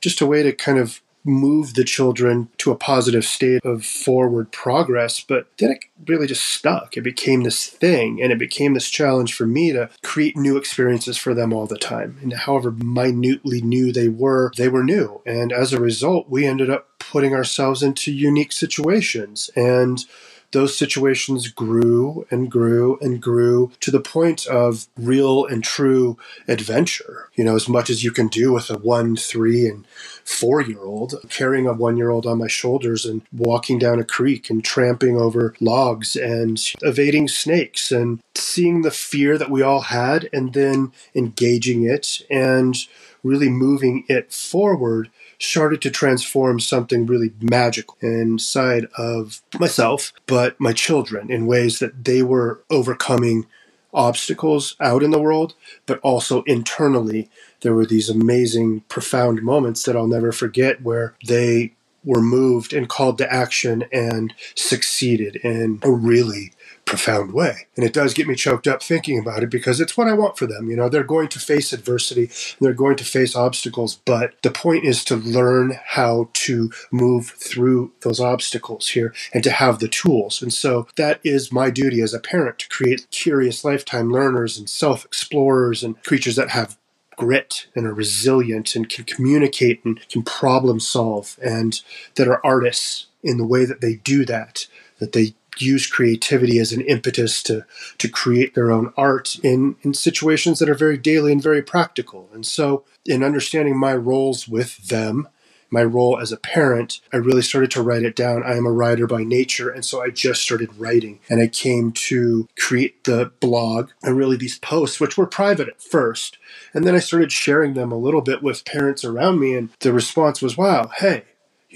just 0.00 0.20
a 0.20 0.26
way 0.26 0.42
to 0.42 0.52
kind 0.52 0.78
of 0.78 1.00
move 1.26 1.74
the 1.74 1.84
children 1.84 2.48
to 2.58 2.70
a 2.70 2.76
positive 2.76 3.24
state 3.24 3.64
of 3.64 3.84
forward 3.84 4.52
progress. 4.52 5.20
But 5.20 5.48
then 5.58 5.72
it 5.72 5.84
really 6.06 6.26
just 6.26 6.44
stuck. 6.44 6.96
It 6.96 7.02
became 7.02 7.42
this 7.42 7.66
thing 7.66 8.22
and 8.22 8.32
it 8.32 8.38
became 8.38 8.74
this 8.74 8.88
challenge 8.88 9.34
for 9.34 9.46
me 9.46 9.72
to 9.72 9.90
create 10.02 10.36
new 10.36 10.56
experiences 10.56 11.16
for 11.16 11.34
them 11.34 11.52
all 11.52 11.66
the 11.66 11.78
time. 11.78 12.18
And 12.22 12.32
however 12.32 12.70
minutely 12.70 13.60
new 13.60 13.92
they 13.92 14.08
were, 14.08 14.52
they 14.56 14.68
were 14.68 14.84
new. 14.84 15.20
And 15.26 15.52
as 15.52 15.72
a 15.72 15.80
result, 15.80 16.30
we 16.30 16.46
ended 16.46 16.70
up 16.70 16.88
putting 16.98 17.34
ourselves 17.34 17.82
into 17.82 18.12
unique 18.12 18.52
situations. 18.52 19.50
And 19.56 20.04
those 20.52 20.76
situations 20.76 21.48
grew 21.48 22.26
and 22.30 22.50
grew 22.50 22.98
and 23.00 23.20
grew 23.20 23.72
to 23.80 23.90
the 23.90 24.00
point 24.00 24.46
of 24.46 24.86
real 24.96 25.44
and 25.44 25.62
true 25.62 26.16
adventure. 26.48 27.28
You 27.34 27.44
know, 27.44 27.56
as 27.56 27.68
much 27.68 27.90
as 27.90 28.04
you 28.04 28.10
can 28.10 28.28
do 28.28 28.52
with 28.52 28.70
a 28.70 28.78
one, 28.78 29.16
three, 29.16 29.66
and 29.66 29.86
four 30.24 30.60
year 30.60 30.82
old, 30.82 31.14
carrying 31.28 31.66
a 31.66 31.72
one 31.72 31.96
year 31.96 32.10
old 32.10 32.26
on 32.26 32.38
my 32.38 32.48
shoulders 32.48 33.04
and 33.04 33.22
walking 33.32 33.78
down 33.78 34.00
a 34.00 34.04
creek 34.04 34.50
and 34.50 34.64
tramping 34.64 35.16
over 35.16 35.54
logs 35.60 36.16
and 36.16 36.60
evading 36.82 37.28
snakes 37.28 37.92
and 37.92 38.20
seeing 38.34 38.82
the 38.82 38.90
fear 38.90 39.38
that 39.38 39.50
we 39.50 39.62
all 39.62 39.82
had 39.82 40.28
and 40.32 40.52
then 40.52 40.92
engaging 41.14 41.84
it 41.84 42.22
and 42.30 42.76
really 43.22 43.48
moving 43.48 44.04
it 44.08 44.32
forward 44.32 45.10
started 45.38 45.82
to 45.82 45.90
transform 45.90 46.60
something 46.60 47.06
really 47.06 47.32
magical 47.40 47.96
inside 48.00 48.86
of 48.96 49.42
myself, 49.58 50.12
but 50.26 50.58
my 50.58 50.72
children 50.72 51.30
in 51.30 51.46
ways 51.46 51.78
that 51.78 52.04
they 52.04 52.22
were 52.22 52.62
overcoming 52.70 53.46
obstacles 53.94 54.76
out 54.80 55.02
in 55.02 55.10
the 55.10 55.20
world, 55.20 55.54
but 55.86 55.98
also 56.00 56.42
internally. 56.42 57.30
There 57.62 57.74
were 57.74 57.86
these 57.86 58.10
amazing, 58.10 58.80
profound 58.88 59.42
moments 59.42 59.84
that 59.84 59.96
I'll 59.96 60.06
never 60.06 60.32
forget 60.32 60.82
where 60.82 61.14
they 61.26 61.75
were 62.06 62.22
moved 62.22 62.72
and 62.72 62.88
called 62.88 63.18
to 63.18 63.30
action 63.32 63.84
and 63.92 64.32
succeeded 64.54 65.36
in 65.36 65.80
a 65.82 65.90
really 65.90 66.52
profound 66.86 67.32
way. 67.32 67.66
And 67.76 67.84
it 67.84 67.92
does 67.92 68.14
get 68.14 68.28
me 68.28 68.36
choked 68.36 68.68
up 68.68 68.82
thinking 68.82 69.18
about 69.18 69.42
it 69.42 69.50
because 69.50 69.80
it's 69.80 69.96
what 69.96 70.08
I 70.08 70.14
want 70.14 70.38
for 70.38 70.46
them. 70.46 70.70
You 70.70 70.76
know, 70.76 70.88
they're 70.88 71.02
going 71.02 71.28
to 71.28 71.40
face 71.40 71.72
adversity 71.72 72.30
they're 72.60 72.72
going 72.72 72.96
to 72.96 73.04
face 73.04 73.36
obstacles, 73.36 73.96
but 74.04 74.34
the 74.42 74.50
point 74.50 74.84
is 74.84 75.04
to 75.04 75.16
learn 75.16 75.78
how 75.84 76.30
to 76.32 76.70
move 76.90 77.30
through 77.30 77.92
those 78.00 78.20
obstacles 78.20 78.88
here 78.88 79.14
and 79.32 79.42
to 79.44 79.50
have 79.50 79.78
the 79.78 79.88
tools. 79.88 80.42
And 80.42 80.52
so 80.52 80.86
that 80.96 81.20
is 81.24 81.52
my 81.52 81.70
duty 81.70 82.00
as 82.00 82.14
a 82.14 82.20
parent 82.20 82.58
to 82.60 82.68
create 82.68 83.06
curious 83.10 83.64
lifetime 83.64 84.10
learners 84.10 84.58
and 84.58 84.68
self 84.68 85.04
explorers 85.04 85.82
and 85.82 86.02
creatures 86.02 86.36
that 86.36 86.50
have 86.50 86.78
grit 87.16 87.66
and 87.74 87.86
are 87.86 87.94
resilient 87.94 88.76
and 88.76 88.88
can 88.88 89.04
communicate 89.04 89.84
and 89.84 90.06
can 90.08 90.22
problem 90.22 90.78
solve 90.78 91.38
and 91.42 91.82
that 92.14 92.28
are 92.28 92.44
artists 92.44 93.06
in 93.22 93.38
the 93.38 93.46
way 93.46 93.64
that 93.64 93.80
they 93.80 93.94
do 93.94 94.24
that, 94.24 94.66
that 94.98 95.12
they 95.12 95.34
use 95.58 95.86
creativity 95.86 96.58
as 96.58 96.72
an 96.72 96.82
impetus 96.82 97.42
to 97.42 97.64
to 97.98 98.08
create 98.08 98.54
their 98.54 98.70
own 98.70 98.92
art 98.96 99.38
in 99.42 99.76
in 99.82 99.94
situations 99.94 100.58
that 100.58 100.68
are 100.68 100.74
very 100.74 100.98
daily 100.98 101.32
and 101.32 101.42
very 101.42 101.62
practical. 101.62 102.28
And 102.32 102.44
so, 102.44 102.84
in 103.04 103.22
understanding 103.22 103.78
my 103.78 103.94
roles 103.94 104.46
with 104.46 104.88
them, 104.88 105.28
my 105.70 105.82
role 105.82 106.18
as 106.18 106.32
a 106.32 106.36
parent, 106.36 107.00
I 107.12 107.16
really 107.16 107.42
started 107.42 107.70
to 107.72 107.82
write 107.82 108.02
it 108.02 108.16
down. 108.16 108.42
I 108.42 108.56
am 108.56 108.66
a 108.66 108.72
writer 108.72 109.06
by 109.06 109.24
nature, 109.24 109.70
and 109.70 109.84
so 109.84 110.02
I 110.02 110.10
just 110.10 110.42
started 110.42 110.78
writing. 110.78 111.20
And 111.28 111.40
I 111.40 111.48
came 111.48 111.92
to 111.92 112.48
create 112.58 113.04
the 113.04 113.32
blog 113.40 113.90
and 114.02 114.16
really 114.16 114.36
these 114.36 114.58
posts, 114.58 115.00
which 115.00 115.16
were 115.16 115.26
private 115.26 115.68
at 115.68 115.82
first. 115.82 116.38
And 116.72 116.86
then 116.86 116.94
I 116.94 117.00
started 117.00 117.32
sharing 117.32 117.74
them 117.74 117.92
a 117.92 117.98
little 117.98 118.22
bit 118.22 118.42
with 118.42 118.64
parents 118.64 119.04
around 119.04 119.40
me, 119.40 119.54
and 119.54 119.70
the 119.80 119.92
response 119.92 120.40
was, 120.42 120.56
wow, 120.56 120.90
hey, 120.98 121.24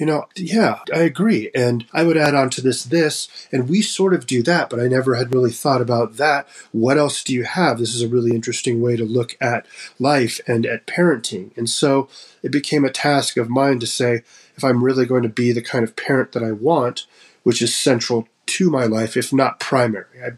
you 0.01 0.07
know, 0.07 0.27
yeah, 0.35 0.81
I 0.95 1.01
agree. 1.01 1.51
And 1.55 1.85
I 1.93 2.05
would 2.05 2.17
add 2.17 2.35
on 2.35 2.49
to 2.51 2.63
this, 2.63 2.85
this, 2.85 3.29
and 3.53 3.69
we 3.69 3.83
sort 3.83 4.15
of 4.15 4.27
do 4.27 4.43
that, 4.45 4.71
but 4.71 4.81
I 4.81 4.89
never 4.89 5.15
had 5.15 5.35
really 5.35 5.51
thought 5.51 5.83
about 5.83 6.17
that. 6.17 6.49
What 6.73 6.97
else 6.97 7.23
do 7.23 7.35
you 7.35 7.45
have? 7.45 7.79
This 7.79 7.95
is 7.95 8.01
a 8.01 8.09
really 8.09 8.35
interesting 8.35 8.81
way 8.81 8.97
to 8.97 9.05
look 9.05 9.37
at 9.43 9.67
life 9.99 10.41
and 10.47 10.65
at 10.65 10.87
parenting. 10.87 11.55
And 11.55 11.69
so 11.69 12.09
it 12.43 12.51
became 12.51 12.87
a 12.87 12.91
task 12.91 13.37
of 13.37 13.51
mine 13.51 13.79
to 13.81 13.87
say, 13.87 14.23
if 14.57 14.65
I'm 14.65 14.83
really 14.83 15.05
going 15.05 15.23
to 15.23 15.29
be 15.29 15.53
the 15.53 15.61
kind 15.61 15.85
of 15.85 15.97
parent 15.97 16.33
that 16.33 16.43
I 16.43 16.53
want, 16.53 17.07
which 17.43 17.61
is 17.61 17.77
central 17.77 18.27
to 18.47 18.71
my 18.71 18.85
life, 18.85 19.19
if 19.19 19.35
not 19.35 19.61
primary, 19.61 20.25
I 20.25 20.31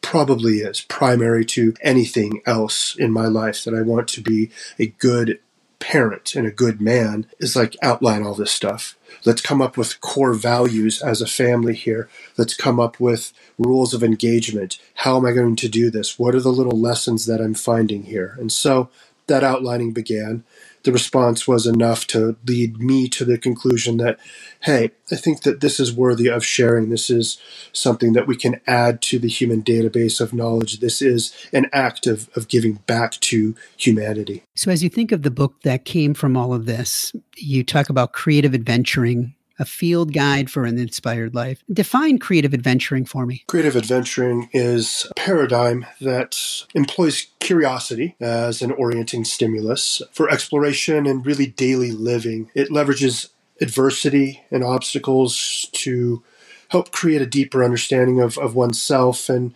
probably 0.00 0.58
is 0.58 0.80
primary 0.82 1.44
to 1.44 1.74
anything 1.82 2.40
else 2.46 2.94
in 2.96 3.12
my 3.12 3.26
life 3.26 3.64
that 3.64 3.74
I 3.74 3.82
want 3.82 4.06
to 4.08 4.20
be 4.20 4.50
a 4.78 4.86
good 4.86 5.40
parent 5.80 6.34
and 6.34 6.46
a 6.46 6.50
good 6.52 6.80
man 6.80 7.26
is 7.38 7.56
like 7.56 7.76
outline 7.82 8.22
all 8.22 8.34
this 8.34 8.52
stuff. 8.52 8.96
Let's 9.24 9.42
come 9.42 9.62
up 9.62 9.76
with 9.76 10.00
core 10.00 10.34
values 10.34 11.02
as 11.02 11.20
a 11.20 11.26
family 11.26 11.74
here. 11.74 12.08
Let's 12.36 12.54
come 12.54 12.80
up 12.80 13.00
with 13.00 13.32
rules 13.58 13.94
of 13.94 14.02
engagement. 14.02 14.78
How 14.94 15.16
am 15.16 15.26
I 15.26 15.32
going 15.32 15.56
to 15.56 15.68
do 15.68 15.90
this? 15.90 16.18
What 16.18 16.34
are 16.34 16.40
the 16.40 16.52
little 16.52 16.78
lessons 16.78 17.26
that 17.26 17.40
I'm 17.40 17.54
finding 17.54 18.04
here? 18.04 18.36
And 18.38 18.52
so 18.52 18.90
that 19.26 19.44
outlining 19.44 19.92
began 19.92 20.44
the 20.88 20.92
response 20.92 21.46
was 21.46 21.66
enough 21.66 22.06
to 22.06 22.34
lead 22.46 22.78
me 22.78 23.10
to 23.10 23.22
the 23.22 23.36
conclusion 23.36 23.98
that, 23.98 24.18
hey, 24.60 24.90
I 25.12 25.16
think 25.16 25.42
that 25.42 25.60
this 25.60 25.78
is 25.78 25.92
worthy 25.92 26.28
of 26.28 26.42
sharing. 26.42 26.88
This 26.88 27.10
is 27.10 27.36
something 27.74 28.14
that 28.14 28.26
we 28.26 28.36
can 28.36 28.62
add 28.66 29.02
to 29.02 29.18
the 29.18 29.28
human 29.28 29.62
database 29.62 30.18
of 30.18 30.32
knowledge. 30.32 30.80
This 30.80 31.02
is 31.02 31.34
an 31.52 31.68
act 31.74 32.06
of, 32.06 32.30
of 32.34 32.48
giving 32.48 32.76
back 32.86 33.12
to 33.20 33.54
humanity. 33.76 34.44
So, 34.56 34.70
as 34.70 34.82
you 34.82 34.88
think 34.88 35.12
of 35.12 35.24
the 35.24 35.30
book 35.30 35.60
that 35.60 35.84
came 35.84 36.14
from 36.14 36.38
all 36.38 36.54
of 36.54 36.64
this, 36.64 37.12
you 37.36 37.62
talk 37.62 37.90
about 37.90 38.14
creative 38.14 38.54
adventuring 38.54 39.34
a 39.58 39.64
field 39.64 40.12
guide 40.12 40.50
for 40.50 40.64
an 40.64 40.78
inspired 40.78 41.34
life. 41.34 41.62
Define 41.72 42.18
creative 42.18 42.54
adventuring 42.54 43.04
for 43.04 43.26
me. 43.26 43.44
Creative 43.46 43.76
adventuring 43.76 44.48
is 44.52 45.06
a 45.10 45.14
paradigm 45.14 45.86
that 46.00 46.38
employs 46.74 47.26
curiosity 47.40 48.14
as 48.20 48.62
an 48.62 48.72
orienting 48.72 49.24
stimulus 49.24 50.02
for 50.12 50.30
exploration 50.30 51.06
and 51.06 51.26
really 51.26 51.46
daily 51.46 51.92
living. 51.92 52.50
It 52.54 52.68
leverages 52.68 53.30
adversity 53.60 54.44
and 54.50 54.62
obstacles 54.62 55.68
to 55.72 56.22
help 56.68 56.92
create 56.92 57.22
a 57.22 57.26
deeper 57.26 57.64
understanding 57.64 58.20
of, 58.20 58.38
of 58.38 58.54
oneself 58.54 59.28
and 59.28 59.54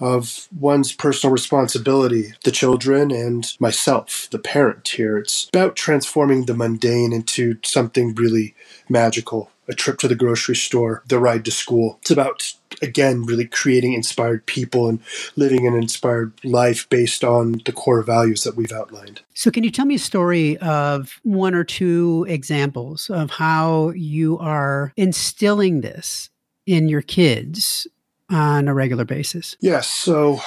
of 0.00 0.48
one's 0.58 0.92
personal 0.92 1.32
responsibility, 1.32 2.34
the 2.44 2.50
children 2.50 3.10
and 3.10 3.56
myself, 3.60 4.28
the 4.30 4.38
parent 4.38 4.88
here. 4.88 5.18
It's 5.18 5.48
about 5.48 5.76
transforming 5.76 6.46
the 6.46 6.54
mundane 6.54 7.12
into 7.12 7.58
something 7.64 8.14
really 8.14 8.54
magical. 8.88 9.50
A 9.68 9.74
trip 9.74 9.98
to 9.98 10.08
the 10.08 10.16
grocery 10.16 10.56
store, 10.56 11.04
the 11.06 11.20
ride 11.20 11.44
to 11.44 11.52
school. 11.52 11.98
It's 12.00 12.10
about, 12.10 12.52
again, 12.82 13.24
really 13.24 13.46
creating 13.46 13.92
inspired 13.92 14.44
people 14.46 14.88
and 14.88 14.98
living 15.36 15.68
an 15.68 15.74
inspired 15.74 16.32
life 16.42 16.88
based 16.88 17.22
on 17.22 17.62
the 17.64 17.72
core 17.72 18.02
values 18.02 18.42
that 18.42 18.56
we've 18.56 18.72
outlined. 18.72 19.20
So, 19.34 19.52
can 19.52 19.62
you 19.62 19.70
tell 19.70 19.86
me 19.86 19.94
a 19.94 20.00
story 20.00 20.58
of 20.58 21.20
one 21.22 21.54
or 21.54 21.62
two 21.62 22.26
examples 22.28 23.08
of 23.08 23.30
how 23.30 23.90
you 23.90 24.36
are 24.38 24.92
instilling 24.96 25.80
this 25.80 26.28
in 26.66 26.88
your 26.88 27.02
kids 27.02 27.86
on 28.32 28.68
a 28.68 28.74
regular 28.74 29.04
basis? 29.04 29.56
Yes. 29.60 29.88
So, 29.88 30.40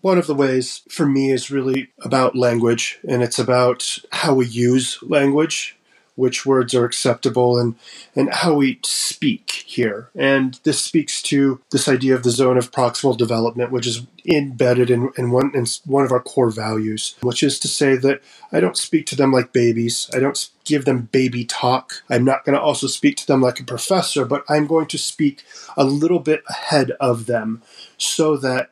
one 0.00 0.18
of 0.18 0.26
the 0.26 0.34
ways 0.34 0.82
for 0.88 1.06
me 1.06 1.30
is 1.30 1.50
really 1.50 1.88
about 2.02 2.36
language, 2.36 3.00
and 3.08 3.22
it's 3.22 3.38
about 3.38 3.98
how 4.12 4.34
we 4.34 4.46
use 4.46 4.98
language 5.02 5.76
which 6.14 6.44
words 6.44 6.74
are 6.74 6.84
acceptable 6.84 7.58
and 7.58 7.74
and 8.14 8.32
how 8.32 8.54
we 8.54 8.78
speak 8.84 9.64
here. 9.66 10.10
And 10.14 10.58
this 10.64 10.80
speaks 10.80 11.22
to 11.22 11.60
this 11.70 11.88
idea 11.88 12.14
of 12.14 12.22
the 12.22 12.30
zone 12.30 12.58
of 12.58 12.70
proximal 12.72 13.16
development 13.16 13.72
which 13.72 13.86
is 13.86 14.06
embedded 14.26 14.90
in, 14.90 15.10
in 15.16 15.30
one 15.30 15.52
in 15.54 15.66
one 15.84 16.04
of 16.04 16.12
our 16.12 16.20
core 16.20 16.50
values 16.50 17.16
which 17.22 17.42
is 17.42 17.58
to 17.58 17.66
say 17.66 17.96
that 17.96 18.20
i 18.52 18.60
don't 18.60 18.76
speak 18.76 19.04
to 19.06 19.16
them 19.16 19.32
like 19.32 19.52
babies. 19.52 20.08
I 20.14 20.20
don't 20.20 20.48
give 20.64 20.84
them 20.84 21.08
baby 21.10 21.44
talk. 21.44 22.04
I'm 22.08 22.24
not 22.24 22.44
going 22.44 22.54
to 22.54 22.62
also 22.62 22.86
speak 22.86 23.16
to 23.16 23.26
them 23.26 23.40
like 23.40 23.58
a 23.58 23.64
professor 23.64 24.24
but 24.24 24.44
i'm 24.48 24.66
going 24.66 24.86
to 24.86 24.98
speak 24.98 25.42
a 25.76 25.84
little 25.84 26.20
bit 26.20 26.42
ahead 26.48 26.92
of 27.00 27.26
them 27.26 27.62
so 27.98 28.36
that 28.36 28.70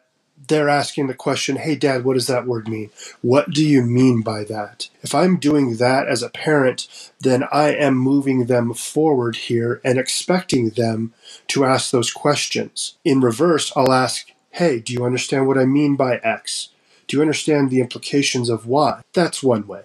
they're 0.48 0.68
asking 0.68 1.06
the 1.06 1.14
question, 1.14 1.56
hey, 1.56 1.74
dad, 1.74 2.04
what 2.04 2.14
does 2.14 2.26
that 2.26 2.46
word 2.46 2.68
mean? 2.68 2.90
What 3.20 3.50
do 3.50 3.64
you 3.64 3.82
mean 3.82 4.22
by 4.22 4.44
that? 4.44 4.88
If 5.02 5.14
I'm 5.14 5.38
doing 5.38 5.76
that 5.76 6.08
as 6.08 6.22
a 6.22 6.30
parent, 6.30 6.88
then 7.20 7.44
I 7.52 7.72
am 7.72 7.96
moving 7.96 8.46
them 8.46 8.74
forward 8.74 9.36
here 9.36 9.80
and 9.84 9.98
expecting 9.98 10.70
them 10.70 11.12
to 11.48 11.64
ask 11.64 11.90
those 11.90 12.10
questions. 12.10 12.96
In 13.04 13.20
reverse, 13.20 13.72
I'll 13.76 13.92
ask, 13.92 14.32
hey, 14.50 14.80
do 14.80 14.92
you 14.92 15.04
understand 15.04 15.46
what 15.46 15.58
I 15.58 15.64
mean 15.64 15.96
by 15.96 16.16
X? 16.16 16.70
Do 17.06 17.16
you 17.16 17.20
understand 17.22 17.70
the 17.70 17.80
implications 17.80 18.48
of 18.48 18.66
Y? 18.66 19.02
That's 19.12 19.42
one 19.42 19.66
way. 19.66 19.82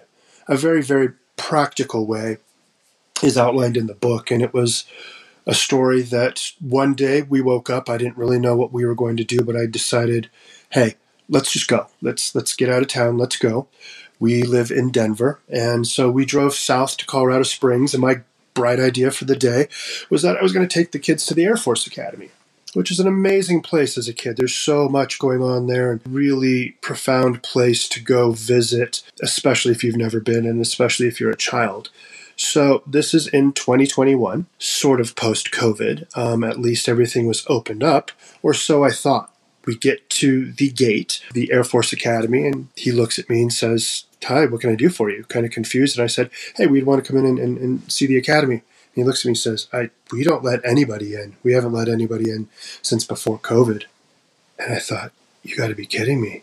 A 0.48 0.56
very, 0.56 0.82
very 0.82 1.10
practical 1.36 2.06
way 2.06 2.38
is 3.22 3.38
outlined 3.38 3.76
in 3.76 3.86
the 3.86 3.94
book, 3.94 4.30
and 4.30 4.42
it 4.42 4.54
was 4.54 4.84
a 5.46 5.54
story 5.54 6.02
that 6.02 6.52
one 6.60 6.94
day 6.94 7.22
we 7.22 7.40
woke 7.40 7.70
up. 7.70 7.88
I 7.88 7.98
didn't 7.98 8.16
really 8.16 8.38
know 8.38 8.56
what 8.56 8.72
we 8.72 8.84
were 8.84 8.94
going 8.94 9.16
to 9.18 9.24
do, 9.24 9.40
but 9.40 9.56
I 9.56 9.66
decided, 9.66 10.28
hey, 10.70 10.96
let's 11.28 11.52
just 11.52 11.68
go. 11.68 11.86
Let's 12.02 12.34
let's 12.34 12.54
get 12.54 12.68
out 12.68 12.82
of 12.82 12.88
town. 12.88 13.18
Let's 13.18 13.36
go. 13.36 13.68
We 14.18 14.42
live 14.42 14.70
in 14.70 14.90
Denver, 14.90 15.40
and 15.48 15.86
so 15.86 16.10
we 16.10 16.24
drove 16.24 16.54
south 16.54 16.96
to 16.96 17.06
Colorado 17.06 17.44
Springs. 17.44 17.94
And 17.94 18.00
my 18.00 18.22
bright 18.54 18.80
idea 18.80 19.10
for 19.10 19.26
the 19.26 19.36
day 19.36 19.68
was 20.08 20.22
that 20.22 20.36
I 20.36 20.42
was 20.42 20.52
going 20.52 20.66
to 20.66 20.74
take 20.74 20.92
the 20.92 20.98
kids 20.98 21.26
to 21.26 21.34
the 21.34 21.44
Air 21.44 21.58
Force 21.58 21.86
Academy, 21.86 22.30
which 22.72 22.90
is 22.90 22.98
an 22.98 23.06
amazing 23.06 23.60
place 23.60 23.98
as 23.98 24.08
a 24.08 24.14
kid. 24.14 24.36
There's 24.36 24.54
so 24.54 24.88
much 24.88 25.18
going 25.18 25.42
on 25.42 25.66
there, 25.66 25.92
and 25.92 26.00
really 26.08 26.70
profound 26.80 27.42
place 27.42 27.88
to 27.90 28.00
go 28.00 28.32
visit, 28.32 29.02
especially 29.22 29.72
if 29.72 29.84
you've 29.84 29.96
never 29.96 30.18
been, 30.18 30.46
and 30.46 30.60
especially 30.60 31.06
if 31.06 31.20
you're 31.20 31.30
a 31.30 31.36
child. 31.36 31.90
So 32.36 32.82
this 32.86 33.14
is 33.14 33.26
in 33.26 33.52
2021, 33.52 34.46
sort 34.58 35.00
of 35.00 35.16
post 35.16 35.50
COVID. 35.50 36.16
Um, 36.16 36.44
at 36.44 36.58
least 36.58 36.88
everything 36.88 37.26
was 37.26 37.44
opened 37.48 37.82
up, 37.82 38.12
or 38.42 38.54
so 38.54 38.84
I 38.84 38.90
thought. 38.90 39.32
We 39.64 39.76
get 39.76 40.08
to 40.10 40.52
the 40.52 40.70
gate, 40.70 41.20
the 41.32 41.50
Air 41.50 41.64
Force 41.64 41.92
Academy, 41.92 42.46
and 42.46 42.68
he 42.76 42.92
looks 42.92 43.18
at 43.18 43.28
me 43.28 43.42
and 43.42 43.52
says, 43.52 44.04
Ty, 44.20 44.46
what 44.46 44.60
can 44.60 44.70
I 44.70 44.76
do 44.76 44.88
for 44.88 45.10
you? 45.10 45.24
Kind 45.24 45.44
of 45.44 45.50
confused. 45.50 45.98
And 45.98 46.04
I 46.04 46.06
said, 46.06 46.30
Hey, 46.54 46.66
we'd 46.66 46.86
want 46.86 47.04
to 47.04 47.12
come 47.12 47.18
in 47.18 47.26
and, 47.26 47.38
and, 47.38 47.58
and 47.58 47.92
see 47.92 48.06
the 48.06 48.16
academy. 48.16 48.54
And 48.54 48.62
he 48.94 49.02
looks 49.02 49.22
at 49.22 49.24
me 49.26 49.30
and 49.30 49.38
says, 49.38 49.66
I, 49.72 49.90
We 50.12 50.22
don't 50.22 50.44
let 50.44 50.64
anybody 50.64 51.14
in. 51.14 51.36
We 51.42 51.52
haven't 51.52 51.72
let 51.72 51.88
anybody 51.88 52.30
in 52.30 52.48
since 52.80 53.04
before 53.04 53.40
COVID. 53.40 53.84
And 54.58 54.72
I 54.72 54.78
thought, 54.78 55.10
You 55.42 55.56
got 55.56 55.68
to 55.68 55.74
be 55.74 55.86
kidding 55.86 56.20
me. 56.20 56.42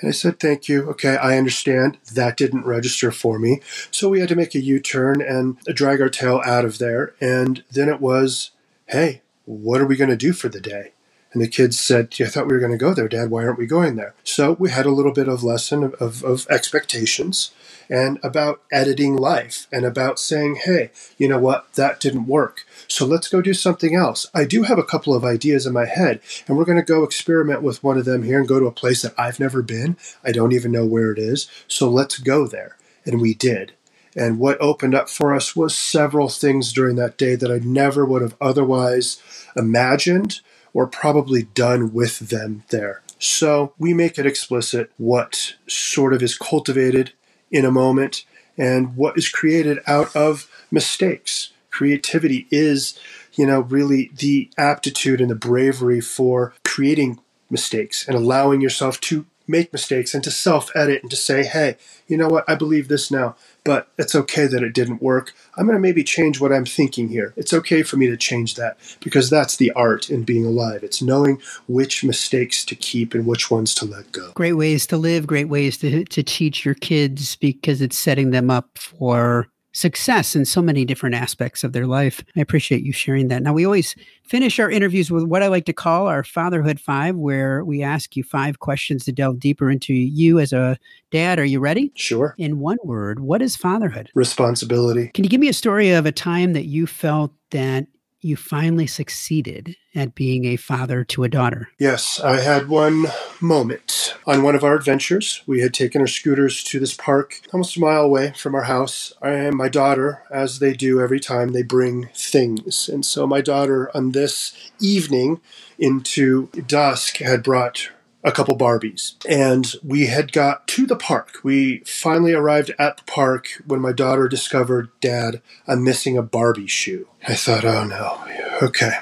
And 0.00 0.08
I 0.08 0.12
said, 0.12 0.38
Thank 0.38 0.68
you. 0.68 0.88
Okay, 0.90 1.16
I 1.16 1.36
understand. 1.36 1.98
That 2.14 2.36
didn't 2.36 2.64
register 2.64 3.10
for 3.10 3.38
me. 3.38 3.60
So 3.90 4.08
we 4.08 4.20
had 4.20 4.28
to 4.28 4.36
make 4.36 4.54
a 4.54 4.60
U 4.60 4.80
turn 4.80 5.20
and 5.20 5.58
drag 5.74 6.00
our 6.00 6.08
tail 6.08 6.40
out 6.44 6.64
of 6.64 6.78
there. 6.78 7.14
And 7.20 7.64
then 7.70 7.88
it 7.88 8.00
was, 8.00 8.52
Hey, 8.86 9.22
what 9.44 9.80
are 9.80 9.86
we 9.86 9.96
going 9.96 10.10
to 10.10 10.16
do 10.16 10.32
for 10.32 10.48
the 10.48 10.60
day? 10.60 10.92
And 11.32 11.42
the 11.42 11.48
kids 11.48 11.78
said, 11.78 12.14
I 12.20 12.24
thought 12.24 12.46
we 12.46 12.54
were 12.54 12.60
going 12.60 12.72
to 12.72 12.78
go 12.78 12.94
there, 12.94 13.08
Dad. 13.08 13.30
Why 13.30 13.44
aren't 13.44 13.58
we 13.58 13.66
going 13.66 13.96
there? 13.96 14.14
So 14.24 14.52
we 14.58 14.70
had 14.70 14.86
a 14.86 14.90
little 14.90 15.12
bit 15.12 15.28
of 15.28 15.44
lesson 15.44 15.82
of, 15.84 15.94
of, 15.94 16.24
of 16.24 16.46
expectations 16.48 17.52
and 17.90 18.18
about 18.22 18.62
editing 18.70 19.16
life 19.16 19.66
and 19.72 19.84
about 19.84 20.18
saying, 20.18 20.56
hey, 20.64 20.90
you 21.16 21.28
know 21.28 21.38
what? 21.38 21.72
That 21.74 22.00
didn't 22.00 22.26
work. 22.26 22.66
So 22.86 23.06
let's 23.06 23.28
go 23.28 23.40
do 23.40 23.54
something 23.54 23.94
else. 23.94 24.26
I 24.34 24.44
do 24.44 24.62
have 24.62 24.78
a 24.78 24.84
couple 24.84 25.14
of 25.14 25.24
ideas 25.24 25.66
in 25.66 25.72
my 25.72 25.86
head, 25.86 26.20
and 26.46 26.56
we're 26.56 26.64
going 26.64 26.78
to 26.78 26.84
go 26.84 27.02
experiment 27.02 27.62
with 27.62 27.82
one 27.82 27.98
of 27.98 28.04
them 28.04 28.22
here 28.22 28.38
and 28.38 28.48
go 28.48 28.60
to 28.60 28.66
a 28.66 28.72
place 28.72 29.02
that 29.02 29.14
I've 29.18 29.40
never 29.40 29.62
been. 29.62 29.96
I 30.24 30.32
don't 30.32 30.52
even 30.52 30.72
know 30.72 30.86
where 30.86 31.12
it 31.12 31.18
is. 31.18 31.48
So 31.66 31.88
let's 31.88 32.18
go 32.18 32.46
there. 32.46 32.76
And 33.04 33.20
we 33.20 33.34
did. 33.34 33.72
And 34.16 34.38
what 34.38 34.60
opened 34.60 34.94
up 34.94 35.08
for 35.08 35.34
us 35.34 35.54
was 35.54 35.74
several 35.74 36.28
things 36.28 36.72
during 36.72 36.96
that 36.96 37.16
day 37.16 37.36
that 37.36 37.50
I 37.50 37.58
never 37.58 38.04
would 38.04 38.22
have 38.22 38.36
otherwise 38.40 39.22
imagined 39.56 40.40
or 40.78 40.86
probably 40.86 41.42
done 41.42 41.92
with 41.92 42.20
them 42.20 42.62
there. 42.68 43.02
So 43.18 43.72
we 43.78 43.92
make 43.92 44.16
it 44.16 44.26
explicit 44.26 44.92
what 44.96 45.56
sort 45.66 46.14
of 46.14 46.22
is 46.22 46.38
cultivated 46.38 47.10
in 47.50 47.64
a 47.64 47.72
moment 47.72 48.24
and 48.56 48.94
what 48.94 49.18
is 49.18 49.28
created 49.28 49.80
out 49.88 50.14
of 50.14 50.48
mistakes. 50.70 51.52
Creativity 51.72 52.46
is, 52.52 52.96
you 53.34 53.44
know, 53.44 53.62
really 53.62 54.12
the 54.16 54.50
aptitude 54.56 55.20
and 55.20 55.28
the 55.28 55.34
bravery 55.34 56.00
for 56.00 56.54
creating 56.64 57.18
mistakes 57.50 58.06
and 58.06 58.16
allowing 58.16 58.60
yourself 58.60 59.00
to 59.00 59.26
make 59.48 59.72
mistakes 59.72 60.14
and 60.14 60.22
to 60.24 60.30
self 60.30 60.70
edit 60.76 61.02
and 61.02 61.10
to 61.10 61.16
say, 61.16 61.44
hey, 61.44 61.76
you 62.06 62.16
know 62.16 62.28
what, 62.28 62.44
I 62.48 62.54
believe 62.54 62.88
this 62.88 63.10
now 63.10 63.36
but 63.68 63.86
it's 63.98 64.14
okay 64.14 64.46
that 64.46 64.62
it 64.62 64.72
didn't 64.72 65.02
work. 65.02 65.34
I'm 65.54 65.66
going 65.66 65.76
to 65.76 65.78
maybe 65.78 66.02
change 66.02 66.40
what 66.40 66.54
I'm 66.54 66.64
thinking 66.64 67.08
here. 67.10 67.34
It's 67.36 67.52
okay 67.52 67.82
for 67.82 67.98
me 67.98 68.06
to 68.06 68.16
change 68.16 68.54
that 68.54 68.78
because 69.00 69.28
that's 69.28 69.56
the 69.56 69.70
art 69.72 70.08
in 70.08 70.22
being 70.22 70.46
alive. 70.46 70.82
It's 70.82 71.02
knowing 71.02 71.38
which 71.66 72.02
mistakes 72.02 72.64
to 72.64 72.74
keep 72.74 73.12
and 73.12 73.26
which 73.26 73.50
ones 73.50 73.74
to 73.74 73.84
let 73.84 74.10
go. 74.10 74.32
Great 74.32 74.54
ways 74.54 74.86
to 74.86 74.96
live, 74.96 75.26
great 75.26 75.50
ways 75.50 75.76
to, 75.78 76.02
to 76.02 76.22
teach 76.22 76.64
your 76.64 76.76
kids 76.76 77.36
because 77.36 77.82
it's 77.82 77.98
setting 77.98 78.30
them 78.30 78.50
up 78.50 78.78
for 78.78 79.48
success 79.78 80.34
in 80.34 80.44
so 80.44 80.60
many 80.60 80.84
different 80.84 81.14
aspects 81.14 81.62
of 81.62 81.72
their 81.72 81.86
life. 81.86 82.24
I 82.36 82.40
appreciate 82.40 82.82
you 82.82 82.92
sharing 82.92 83.28
that. 83.28 83.42
Now, 83.42 83.52
we 83.52 83.64
always 83.64 83.94
finish 84.24 84.58
our 84.58 84.70
interviews 84.70 85.10
with 85.10 85.24
what 85.24 85.42
I 85.42 85.46
like 85.46 85.64
to 85.66 85.72
call 85.72 86.06
our 86.06 86.24
Fatherhood 86.24 86.80
Five, 86.80 87.16
where 87.16 87.64
we 87.64 87.82
ask 87.82 88.16
you 88.16 88.22
five 88.24 88.58
questions 88.58 89.04
to 89.04 89.12
delve 89.12 89.38
deeper 89.38 89.70
into 89.70 89.94
you 89.94 90.38
as 90.38 90.52
a 90.52 90.78
dad. 91.10 91.38
Are 91.38 91.44
you 91.44 91.60
ready? 91.60 91.92
Sure. 91.94 92.34
In 92.38 92.58
one 92.58 92.78
word, 92.82 93.20
what 93.20 93.40
is 93.40 93.56
fatherhood? 93.56 94.10
Responsibility. 94.14 95.10
Can 95.14 95.24
you 95.24 95.30
give 95.30 95.40
me 95.40 95.48
a 95.48 95.54
story 95.54 95.90
of 95.90 96.06
a 96.06 96.12
time 96.12 96.52
that 96.52 96.66
you 96.66 96.86
felt 96.86 97.32
that 97.50 97.86
you 98.20 98.36
finally 98.36 98.86
succeeded 98.86 99.76
at 99.94 100.14
being 100.14 100.44
a 100.44 100.56
father 100.56 101.04
to 101.04 101.24
a 101.24 101.28
daughter. 101.28 101.68
Yes, 101.78 102.20
I 102.20 102.40
had 102.40 102.68
one 102.68 103.06
moment 103.40 104.14
on 104.26 104.42
one 104.42 104.54
of 104.54 104.64
our 104.64 104.74
adventures. 104.74 105.42
We 105.46 105.60
had 105.60 105.72
taken 105.72 106.00
our 106.00 106.06
scooters 106.06 106.62
to 106.64 106.80
this 106.80 106.94
park 106.94 107.40
almost 107.52 107.76
a 107.76 107.80
mile 107.80 108.02
away 108.02 108.32
from 108.36 108.54
our 108.54 108.64
house. 108.64 109.12
I 109.22 109.30
And 109.30 109.56
my 109.56 109.68
daughter, 109.68 110.22
as 110.30 110.58
they 110.58 110.72
do 110.72 111.00
every 111.00 111.20
time, 111.20 111.50
they 111.50 111.62
bring 111.62 112.08
things. 112.14 112.88
And 112.88 113.04
so 113.04 113.26
my 113.26 113.40
daughter, 113.40 113.90
on 113.94 114.12
this 114.12 114.52
evening 114.80 115.40
into 115.78 116.48
dusk, 116.66 117.18
had 117.18 117.42
brought 117.42 117.90
a 118.24 118.32
couple 118.32 118.56
Barbies. 118.56 119.14
And 119.28 119.72
we 119.82 120.06
had 120.06 120.32
got 120.32 120.66
to 120.68 120.86
the 120.86 120.96
park. 120.96 121.38
We 121.42 121.78
finally 121.80 122.32
arrived 122.32 122.72
at 122.78 122.98
the 122.98 123.04
park 123.04 123.62
when 123.66 123.80
my 123.80 123.92
daughter 123.92 124.28
discovered, 124.28 124.90
Dad, 125.00 125.40
I'm 125.66 125.84
missing 125.84 126.16
a 126.16 126.22
Barbie 126.22 126.66
shoe. 126.66 127.08
I 127.26 127.34
thought, 127.34 127.64
oh 127.64 127.84
no, 127.84 128.24
okay. 128.62 128.98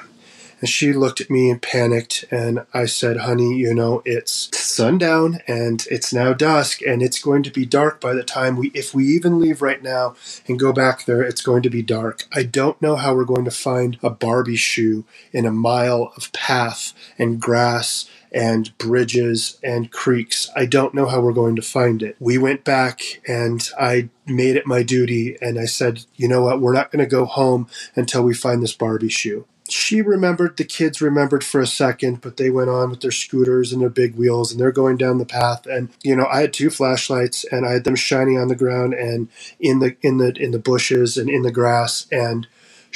And 0.59 0.69
she 0.69 0.91
looked 0.91 1.21
at 1.21 1.29
me 1.29 1.49
and 1.49 1.61
panicked. 1.61 2.25
And 2.31 2.65
I 2.73 2.85
said, 2.85 3.17
honey, 3.17 3.57
you 3.57 3.73
know, 3.73 4.01
it's 4.05 4.49
sundown 4.57 5.39
and 5.47 5.85
it's 5.91 6.13
now 6.13 6.33
dusk 6.33 6.81
and 6.81 7.03
it's 7.03 7.19
going 7.19 7.43
to 7.43 7.51
be 7.51 7.65
dark 7.65 8.01
by 8.01 8.13
the 8.13 8.23
time 8.23 8.55
we, 8.55 8.69
if 8.73 8.93
we 8.93 9.05
even 9.05 9.39
leave 9.39 9.61
right 9.61 9.83
now 9.83 10.15
and 10.47 10.59
go 10.59 10.73
back 10.73 11.05
there, 11.05 11.21
it's 11.21 11.41
going 11.41 11.61
to 11.63 11.69
be 11.69 11.83
dark. 11.83 12.25
I 12.33 12.43
don't 12.43 12.81
know 12.81 12.95
how 12.95 13.13
we're 13.13 13.25
going 13.25 13.45
to 13.45 13.51
find 13.51 13.99
a 14.01 14.09
Barbie 14.09 14.55
shoe 14.55 15.05
in 15.31 15.45
a 15.45 15.51
mile 15.51 16.11
of 16.17 16.31
path 16.33 16.93
and 17.19 17.39
grass 17.39 18.09
and 18.31 18.77
bridges 18.77 19.59
and 19.63 19.91
creeks. 19.91 20.49
I 20.55 20.65
don't 20.65 20.93
know 20.93 21.05
how 21.07 21.21
we're 21.21 21.33
going 21.33 21.55
to 21.55 21.61
find 21.61 22.01
it. 22.03 22.15
We 22.19 22.37
went 22.37 22.63
back 22.63 23.01
and 23.27 23.67
I 23.79 24.09
made 24.25 24.55
it 24.55 24.67
my 24.67 24.83
duty 24.83 25.37
and 25.41 25.59
I 25.59 25.65
said, 25.65 26.05
you 26.15 26.27
know 26.27 26.41
what, 26.41 26.59
we're 26.61 26.73
not 26.73 26.91
going 26.91 27.03
to 27.03 27.09
go 27.09 27.25
home 27.25 27.67
until 27.95 28.23
we 28.23 28.33
find 28.33 28.61
this 28.61 28.73
Barbie 28.73 29.09
shoe. 29.09 29.45
She 29.69 30.01
remembered, 30.01 30.55
the 30.55 30.63
kids 30.63 31.01
remembered 31.01 31.43
for 31.43 31.59
a 31.59 31.67
second, 31.67 32.21
but 32.21 32.37
they 32.37 32.49
went 32.49 32.69
on 32.69 32.89
with 32.89 33.01
their 33.01 33.11
scooters 33.11 33.73
and 33.73 33.81
their 33.81 33.89
big 33.89 34.15
wheels 34.15 34.51
and 34.51 34.61
they're 34.61 34.71
going 34.71 34.95
down 34.95 35.17
the 35.17 35.25
path. 35.25 35.65
And, 35.65 35.89
you 36.03 36.15
know, 36.15 36.25
I 36.25 36.41
had 36.41 36.53
two 36.53 36.69
flashlights 36.69 37.43
and 37.51 37.65
I 37.65 37.73
had 37.73 37.83
them 37.83 37.95
shining 37.95 38.37
on 38.37 38.47
the 38.47 38.55
ground 38.55 38.93
and 38.93 39.27
in 39.59 39.79
the, 39.79 39.97
in 40.01 40.17
the, 40.19 40.31
in 40.41 40.51
the 40.51 40.59
bushes 40.59 41.17
and 41.17 41.29
in 41.29 41.41
the 41.41 41.51
grass. 41.51 42.07
And 42.13 42.47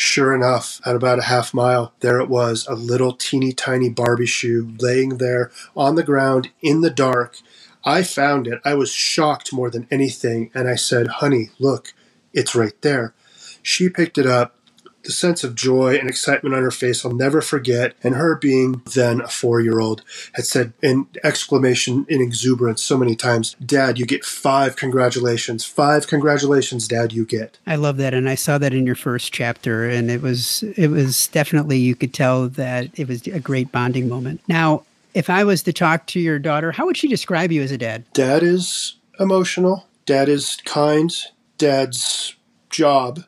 Sure 0.04 0.34
enough, 0.34 0.82
at 0.84 0.96
about 0.96 1.20
a 1.20 1.26
half 1.26 1.54
mile, 1.54 1.94
there 2.00 2.20
it 2.20 2.28
was 2.28 2.66
a 2.66 2.74
little 2.74 3.14
teeny 3.14 3.54
tiny 3.54 3.88
Barbie 3.88 4.26
shoe 4.26 4.74
laying 4.80 5.20
there 5.20 5.52
on 5.78 5.94
the 5.94 6.02
ground 6.02 6.50
in 6.60 6.82
the 6.82 6.90
dark. 6.90 7.38
I 7.86 8.02
found 8.02 8.48
it. 8.48 8.60
I 8.66 8.74
was 8.74 8.92
shocked 8.92 9.54
more 9.54 9.70
than 9.70 9.88
anything. 9.92 10.50
And 10.56 10.68
I 10.68 10.74
said, 10.74 11.06
Honey, 11.08 11.52
look, 11.60 11.94
it's 12.34 12.56
right 12.56 12.74
there. 12.82 13.14
She 13.62 13.90
picked 13.90 14.18
it 14.18 14.26
up 14.26 14.56
the 15.04 15.12
sense 15.12 15.44
of 15.44 15.56
joy 15.56 15.96
and 15.96 16.10
excitement 16.10 16.56
on 16.56 16.62
her 16.62 16.72
face 16.72 17.06
I'll 17.06 17.14
never 17.14 17.42
forget. 17.42 17.94
And 18.04 18.16
her 18.16 18.36
being 18.36 18.82
then 18.94 19.22
a 19.22 19.28
four 19.28 19.62
year 19.62 19.80
old 19.80 20.04
had 20.34 20.46
said 20.46 20.74
in 20.82 21.08
exclamation 21.24 22.06
in 22.10 22.22
exuberance 22.22 22.82
so 22.82 22.98
many 22.98 23.16
times, 23.16 23.56
Dad, 23.66 23.98
you 23.98 24.06
get 24.06 24.24
five 24.24 24.76
congratulations. 24.76 25.66
Five 25.66 26.08
congratulations, 26.08 26.88
Dad, 26.88 27.14
you 27.14 27.26
get. 27.26 27.58
I 27.66 27.76
love 27.76 27.98
that. 27.98 28.14
And 28.14 28.30
I 28.30 28.36
saw 28.36 28.58
that 28.58 28.74
in 28.74 28.86
your 28.86 28.96
first 28.96 29.34
chapter. 29.34 29.90
And 29.90 30.12
it 30.12 30.22
was 30.22 30.64
it 30.76 30.90
was 30.90 31.28
definitely 31.28 31.78
you 31.78 31.96
could 31.96 32.14
tell 32.14 32.48
that 32.50 32.88
it 33.00 33.08
was 33.08 33.26
a 33.28 33.40
great 33.40 33.72
bonding 33.72 34.08
moment. 34.08 34.42
Now, 34.48 34.84
if 35.14 35.30
I 35.30 35.44
was 35.44 35.64
to 35.64 35.74
talk 35.74 36.08
to 36.08 36.20
your 36.20 36.40
daughter, 36.40 36.72
how 36.72 36.86
would 36.86 36.98
she 36.98 37.08
describe 37.08 37.52
you 37.52 37.62
as 37.62 37.72
a 37.72 37.78
dad? 37.78 38.06
Dad 38.14 38.44
is 38.44 38.96
emotional. 39.20 39.88
Dad 40.06 40.30
is 40.30 40.58
kind. 40.66 41.14
Dad's 41.58 42.36
job 42.70 43.20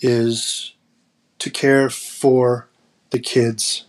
is 0.00 0.72
to 1.38 1.50
care 1.50 1.90
for 1.90 2.68
the 3.10 3.18
kids. 3.18 3.86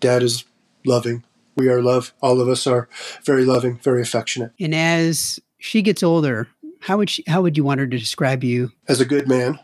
Dad 0.00 0.22
is 0.22 0.44
loving. 0.84 1.24
We 1.56 1.68
are 1.68 1.82
love. 1.82 2.12
All 2.20 2.40
of 2.40 2.48
us 2.48 2.66
are 2.66 2.88
very 3.24 3.44
loving, 3.44 3.78
very 3.78 4.02
affectionate. 4.02 4.52
And 4.58 4.74
as 4.74 5.38
she 5.58 5.82
gets 5.82 6.02
older, 6.02 6.48
how 6.80 6.98
would 6.98 7.10
she, 7.10 7.24
how 7.26 7.42
would 7.42 7.56
you 7.56 7.64
want 7.64 7.80
her 7.80 7.86
to 7.86 7.98
describe 7.98 8.42
you? 8.42 8.72
As 8.88 9.00
a 9.00 9.04
good 9.04 9.28
man, 9.28 9.60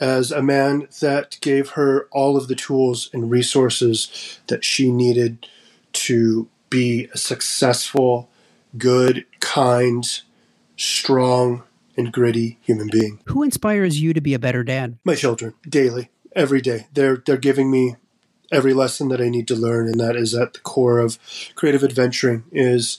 as 0.00 0.32
a 0.32 0.42
man 0.42 0.88
that 1.00 1.38
gave 1.40 1.70
her 1.70 2.08
all 2.12 2.36
of 2.36 2.48
the 2.48 2.54
tools 2.54 3.10
and 3.12 3.30
resources 3.30 4.38
that 4.46 4.64
she 4.64 4.90
needed 4.90 5.46
to 5.92 6.48
be 6.70 7.08
a 7.12 7.18
successful, 7.18 8.30
good, 8.78 9.26
kind, 9.40 10.22
strong, 10.76 11.62
and 11.96 12.12
gritty 12.12 12.58
human 12.62 12.88
being. 12.90 13.20
Who 13.26 13.42
inspires 13.42 14.00
you 14.00 14.12
to 14.14 14.20
be 14.20 14.34
a 14.34 14.38
better 14.38 14.64
dad? 14.64 14.98
My 15.04 15.14
children, 15.14 15.54
daily 15.68 16.10
every 16.36 16.60
day. 16.60 16.86
They're 16.94 17.16
they're 17.18 17.36
giving 17.38 17.70
me 17.70 17.96
every 18.52 18.74
lesson 18.74 19.08
that 19.08 19.20
I 19.20 19.28
need 19.28 19.48
to 19.48 19.56
learn, 19.56 19.88
and 19.88 20.00
that 20.00 20.16
is 20.16 20.34
at 20.34 20.54
the 20.54 20.60
core 20.60 20.98
of 21.00 21.18
creative 21.54 21.84
adventuring 21.84 22.44
is 22.52 22.98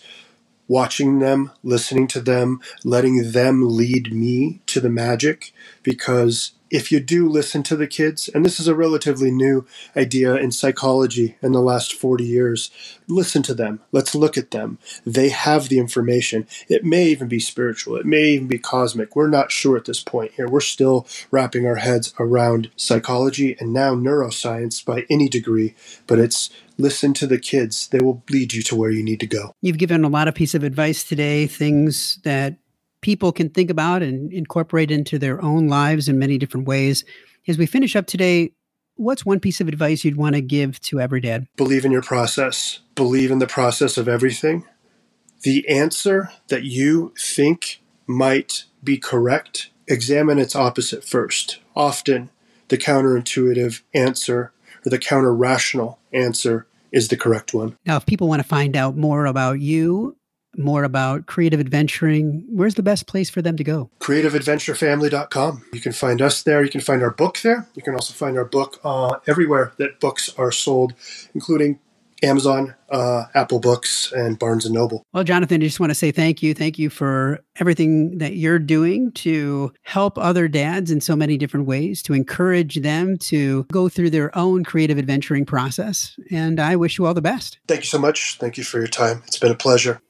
watching 0.67 1.19
them, 1.19 1.51
listening 1.63 2.07
to 2.09 2.21
them, 2.21 2.61
letting 2.85 3.31
them 3.33 3.69
lead 3.69 4.13
me 4.13 4.61
to 4.67 4.81
the 4.81 4.89
magic 4.89 5.53
because 5.83 6.53
if 6.69 6.91
you 6.91 6.99
do 6.99 7.30
listen 7.30 7.63
to 7.63 7.75
the 7.75 7.88
kids, 7.88 8.30
and 8.30 8.43
this 8.43 8.60
is 8.60 8.67
a 8.67 8.75
relatively 8.75 9.32
new 9.32 9.65
idea 9.95 10.36
in 10.36 10.51
psychology 10.51 11.38
in 11.41 11.51
the 11.51 11.62
last 11.62 11.93
40 11.93 12.23
years, 12.23 12.71
listen 13.08 13.43
to 13.43 13.54
them. 13.54 13.80
Let's 13.91 14.15
look 14.15 14.38
at 14.38 14.51
them. 14.51 14.80
They 15.06 15.30
have 15.30 15.69
the 15.69 15.80
information. 15.80 16.47
It 16.67 16.84
may 16.84 17.06
even 17.06 17.28
be 17.28 17.39
spiritual, 17.39 17.95
it 17.97 18.06
may 18.06 18.30
even 18.30 18.47
be 18.47 18.58
cosmic. 18.58 19.15
We're 19.15 19.28
not 19.28 19.51
sure 19.51 19.78
at 19.78 19.86
this 19.86 20.01
point 20.01 20.34
here. 20.34 20.47
We're 20.47 20.62
still 20.62 21.08
wrapping 21.32 21.65
our 21.65 21.75
heads 21.75 22.13
around 22.19 22.71
psychology 22.75 23.56
and 23.60 23.73
now 23.73 23.95
neuroscience 23.95 24.84
by 24.84 25.06
any 25.10 25.30
degree, 25.30 25.75
but 26.08 26.19
it's 26.19 26.49
listen 26.78 27.13
to 27.13 27.28
the 27.28 27.39
kids. 27.39 27.88
They 27.88 27.99
will 27.99 28.23
lead 28.30 28.54
you 28.54 28.62
to 28.63 28.75
where 28.75 28.91
you 28.91 29.04
need 29.04 29.19
to 29.21 29.28
go. 29.28 29.54
You've 29.62 29.78
given 29.78 30.04
a 30.04 30.10
lot 30.10 30.28
of 30.28 30.36
piece 30.36 30.56
of 30.56 30.63
advice 30.63 31.04
today, 31.04 31.47
things 31.47 32.19
that 32.23 32.56
people 33.01 33.31
can 33.31 33.49
think 33.49 33.69
about 33.69 34.01
and 34.01 34.31
incorporate 34.34 34.91
into 34.91 35.19
their 35.19 35.41
own 35.41 35.67
lives 35.67 36.08
in 36.08 36.19
many 36.19 36.38
different 36.38 36.67
ways. 36.67 37.03
As 37.47 37.58
we 37.58 37.65
finish 37.65 37.95
up 37.95 38.08
today, 38.08 38.51
what's 38.95 39.25
one 39.25 39.39
piece 39.39 39.62
of 39.62 39.67
advice 39.67 40.03
you'd 40.03 40.17
want 40.17 40.36
to 40.36 40.41
give 40.41 40.79
to 40.81 40.99
every 40.99 41.21
dad? 41.21 41.47
Believe 41.55 41.86
in 41.86 41.91
your 41.91 42.01
process, 42.01 42.79
believe 42.95 43.31
in 43.31 43.39
the 43.39 43.47
process 43.47 43.97
of 43.97 44.08
everything. 44.08 44.65
The 45.43 45.67
answer 45.69 46.31
that 46.47 46.63
you 46.63 47.13
think 47.19 47.81
might 48.08 48.63
be 48.84 48.97
correct, 48.97 49.69
examine 49.88 50.39
its 50.39 50.55
opposite 50.55 51.03
first. 51.03 51.60
Often, 51.75 52.29
the 52.69 52.77
counterintuitive 52.77 53.81
answer 53.93 54.51
or 54.86 54.89
the 54.89 54.99
counter 54.99 55.34
rational 55.34 55.99
answer 56.12 56.67
is 56.91 57.10
the 57.10 57.17
correct 57.17 57.53
one. 57.53 57.77
Now, 57.86 57.97
if 57.97 58.05
people 58.05 58.27
want 58.27 58.41
to 58.41 58.47
find 58.47 58.75
out 58.75 58.95
more 58.95 59.25
about 59.25 59.60
you 59.60 60.15
more 60.57 60.83
about 60.83 61.25
creative 61.25 61.59
adventuring, 61.59 62.45
where's 62.49 62.75
the 62.75 62.83
best 62.83 63.07
place 63.07 63.29
for 63.29 63.41
them 63.41 63.57
to 63.57 63.63
go? 63.63 63.89
CreativeAdventureFamily.com. 63.99 65.65
You 65.73 65.81
can 65.81 65.91
find 65.91 66.21
us 66.21 66.43
there. 66.43 66.63
You 66.63 66.69
can 66.69 66.81
find 66.81 67.01
our 67.03 67.11
book 67.11 67.39
there. 67.41 67.67
You 67.75 67.81
can 67.81 67.93
also 67.93 68.13
find 68.13 68.37
our 68.37 68.45
book 68.45 68.79
uh, 68.83 69.17
everywhere 69.27 69.73
that 69.77 69.99
books 69.99 70.33
are 70.37 70.51
sold, 70.51 70.93
including 71.33 71.79
Amazon, 72.23 72.75
uh, 72.89 73.25
Apple 73.33 73.59
Books, 73.59 74.11
and 74.11 74.39
Barnes 74.39 74.65
and 74.65 74.73
Noble. 74.73 75.03
Well, 75.13 75.23
Jonathan, 75.23 75.61
I 75.61 75.65
just 75.65 75.79
want 75.79 75.91
to 75.91 75.95
say 75.95 76.11
thank 76.11 76.41
you. 76.41 76.53
Thank 76.53 76.79
you 76.79 76.89
for 76.89 77.39
everything 77.59 78.17
that 78.19 78.35
you're 78.35 78.59
doing 78.59 79.11
to 79.13 79.73
help 79.83 80.17
other 80.17 80.47
dads 80.47 80.91
in 80.91 81.01
so 81.01 81.15
many 81.15 81.37
different 81.37 81.65
ways, 81.67 82.01
to 82.03 82.13
encourage 82.13 82.81
them 82.81 83.17
to 83.17 83.63
go 83.65 83.89
through 83.89 84.09
their 84.09 84.35
own 84.37 84.63
creative 84.63 84.97
adventuring 84.97 85.45
process. 85.45 86.17
And 86.31 86.59
I 86.59 86.75
wish 86.75 86.97
you 86.97 87.05
all 87.05 87.13
the 87.13 87.21
best. 87.21 87.59
Thank 87.67 87.81
you 87.81 87.87
so 87.87 87.99
much. 87.99 88.37
Thank 88.39 88.57
you 88.57 88.63
for 88.63 88.79
your 88.79 88.87
time. 88.87 89.21
It's 89.27 89.39
been 89.39 89.51
a 89.51 89.55
pleasure. 89.55 90.01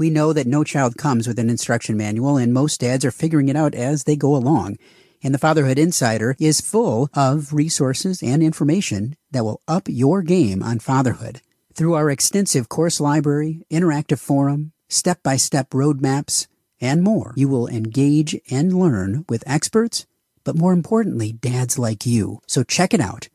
We 0.00 0.08
know 0.08 0.32
that 0.32 0.46
no 0.46 0.64
child 0.64 0.96
comes 0.96 1.28
with 1.28 1.38
an 1.38 1.50
instruction 1.50 1.98
manual, 1.98 2.38
and 2.38 2.54
most 2.54 2.80
dads 2.80 3.04
are 3.04 3.10
figuring 3.10 3.50
it 3.50 3.56
out 3.56 3.74
as 3.74 4.04
they 4.04 4.16
go 4.16 4.34
along. 4.34 4.78
And 5.22 5.34
the 5.34 5.38
Fatherhood 5.38 5.78
Insider 5.78 6.36
is 6.40 6.62
full 6.62 7.10
of 7.12 7.52
resources 7.52 8.22
and 8.22 8.42
information 8.42 9.14
that 9.30 9.44
will 9.44 9.60
up 9.68 9.90
your 9.90 10.22
game 10.22 10.62
on 10.62 10.78
fatherhood. 10.78 11.42
Through 11.74 11.96
our 11.96 12.08
extensive 12.08 12.70
course 12.70 12.98
library, 12.98 13.60
interactive 13.70 14.18
forum, 14.18 14.72
step 14.88 15.22
by 15.22 15.36
step 15.36 15.68
roadmaps, 15.68 16.46
and 16.80 17.02
more, 17.02 17.34
you 17.36 17.50
will 17.50 17.68
engage 17.68 18.40
and 18.50 18.72
learn 18.72 19.26
with 19.28 19.44
experts, 19.46 20.06
but 20.44 20.56
more 20.56 20.72
importantly, 20.72 21.30
dads 21.30 21.78
like 21.78 22.06
you. 22.06 22.40
So 22.46 22.62
check 22.62 22.94
it 22.94 23.00
out 23.00 23.28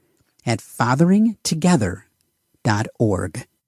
at 0.47 0.61
fatheringtogether.org. 0.61 3.47